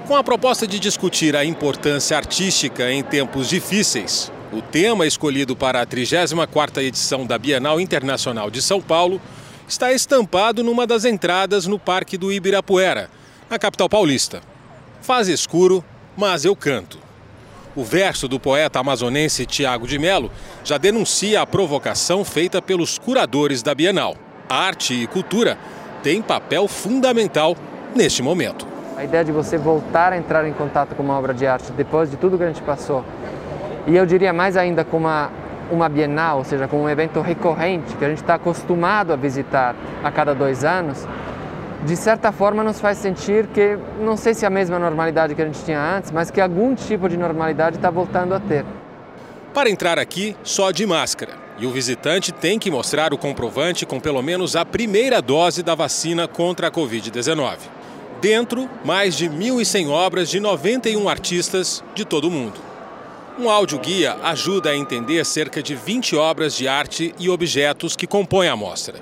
[0.07, 5.81] Com a proposta de discutir a importância artística em tempos difíceis, o tema escolhido para
[5.81, 9.19] a 34ª edição da Bienal Internacional de São Paulo
[9.67, 13.09] está estampado numa das entradas no Parque do Ibirapuera,
[13.49, 14.41] na capital paulista.
[15.01, 15.83] Faz escuro,
[16.15, 17.06] mas eu canto.
[17.77, 20.31] O verso do poeta amazonense Tiago de Melo
[20.63, 24.15] já denuncia a provocação feita pelos curadores da Bienal.
[24.49, 25.59] Arte e cultura
[26.01, 27.55] têm papel fundamental
[27.95, 28.65] neste momento.
[28.97, 32.09] A ideia de você voltar a entrar em contato com uma obra de arte depois
[32.09, 33.05] de tudo que a gente passou,
[33.85, 35.29] e eu diria mais ainda com uma
[35.69, 39.75] uma bienal, ou seja, com um evento recorrente que a gente está acostumado a visitar
[40.01, 41.05] a cada dois anos,
[41.85, 45.41] de certa forma nos faz sentir que, não sei se é a mesma normalidade que
[45.41, 48.65] a gente tinha antes, mas que algum tipo de normalidade está voltando a ter.
[49.53, 51.33] Para entrar aqui, só de máscara.
[51.59, 55.73] E o visitante tem que mostrar o comprovante com pelo menos a primeira dose da
[55.73, 57.57] vacina contra a Covid-19.
[58.21, 62.59] Dentro, mais de 1.100 obras de 91 artistas de todo o mundo.
[63.39, 68.49] Um áudio-guia ajuda a entender cerca de 20 obras de arte e objetos que compõem
[68.49, 68.95] a mostra.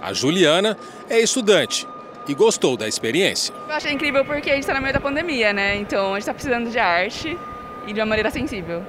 [0.00, 0.76] A Juliana
[1.08, 1.86] é estudante
[2.28, 3.54] e gostou da experiência.
[3.68, 5.76] Eu achei incrível porque a gente está no meio da pandemia, né?
[5.76, 7.38] Então a gente está precisando de arte
[7.86, 8.82] e de uma maneira sensível.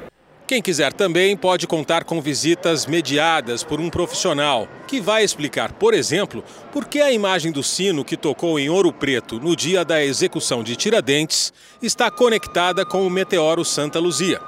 [0.48, 5.92] Quem quiser também pode contar com visitas mediadas por um profissional que vai explicar, por
[5.92, 10.06] exemplo, por que a imagem do sino que tocou em Ouro Preto no dia da
[10.06, 14.40] execução de Tiradentes está conectada com o meteoro Santa Luzia.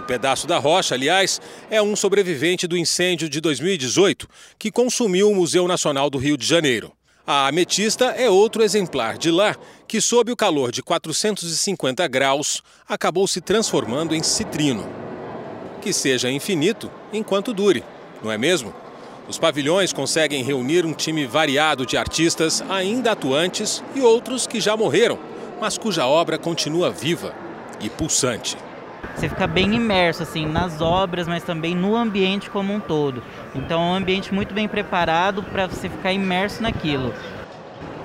[0.00, 5.34] O pedaço da rocha, aliás, é um sobrevivente do incêndio de 2018 que consumiu o
[5.34, 6.92] Museu Nacional do Rio de Janeiro.
[7.24, 9.54] A ametista é outro exemplar de lá
[9.86, 14.88] que, sob o calor de 450 graus, acabou se transformando em citrino.
[15.80, 17.84] Que seja infinito enquanto dure,
[18.22, 18.74] não é mesmo?
[19.28, 24.76] Os pavilhões conseguem reunir um time variado de artistas ainda atuantes e outros que já
[24.76, 25.18] morreram,
[25.60, 27.32] mas cuja obra continua viva
[27.80, 28.56] e pulsante
[29.14, 33.22] você fica bem imerso assim nas obras, mas também no ambiente como um todo.
[33.54, 37.12] Então é um ambiente muito bem preparado para você ficar imerso naquilo.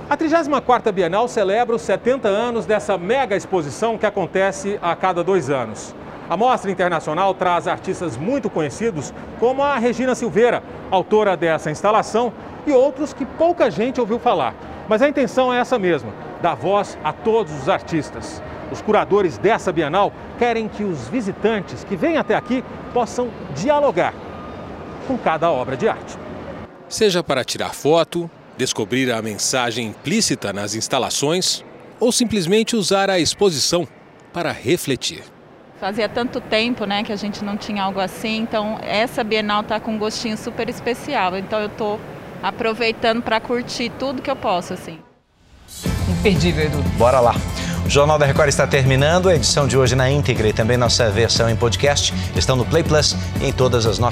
[0.10, 5.50] A 34ª Bienal celebra os 70 anos dessa mega exposição que acontece a cada dois
[5.50, 5.94] anos.
[6.30, 12.34] A Mostra Internacional traz artistas muito conhecidos, como a Regina Silveira, autora dessa instalação,
[12.66, 14.54] e outros que pouca gente ouviu falar.
[14.90, 18.42] Mas a intenção é essa mesma, dar voz a todos os artistas.
[18.72, 22.64] Os curadores dessa Bienal querem que os visitantes que vêm até aqui
[22.94, 24.14] possam dialogar
[25.08, 26.18] com cada obra de arte.
[26.90, 31.64] Seja para tirar foto, descobrir a mensagem implícita nas instalações
[32.00, 33.88] ou simplesmente usar a exposição
[34.34, 35.24] para refletir.
[35.80, 39.80] Fazia tanto tempo né, que a gente não tinha algo assim, então essa Bienal está
[39.80, 41.38] com um gostinho super especial.
[41.38, 42.00] Então eu estou
[42.42, 44.74] aproveitando para curtir tudo que eu posso.
[44.74, 45.07] assim.
[46.08, 46.84] Imperdível, Edu.
[46.98, 47.36] Bora lá.
[47.86, 49.30] O Jornal da Record está terminando.
[49.30, 52.84] A edição de hoje na íntegra e também nossa versão em podcast estão no Play
[52.84, 54.06] Plus e em todas as nossas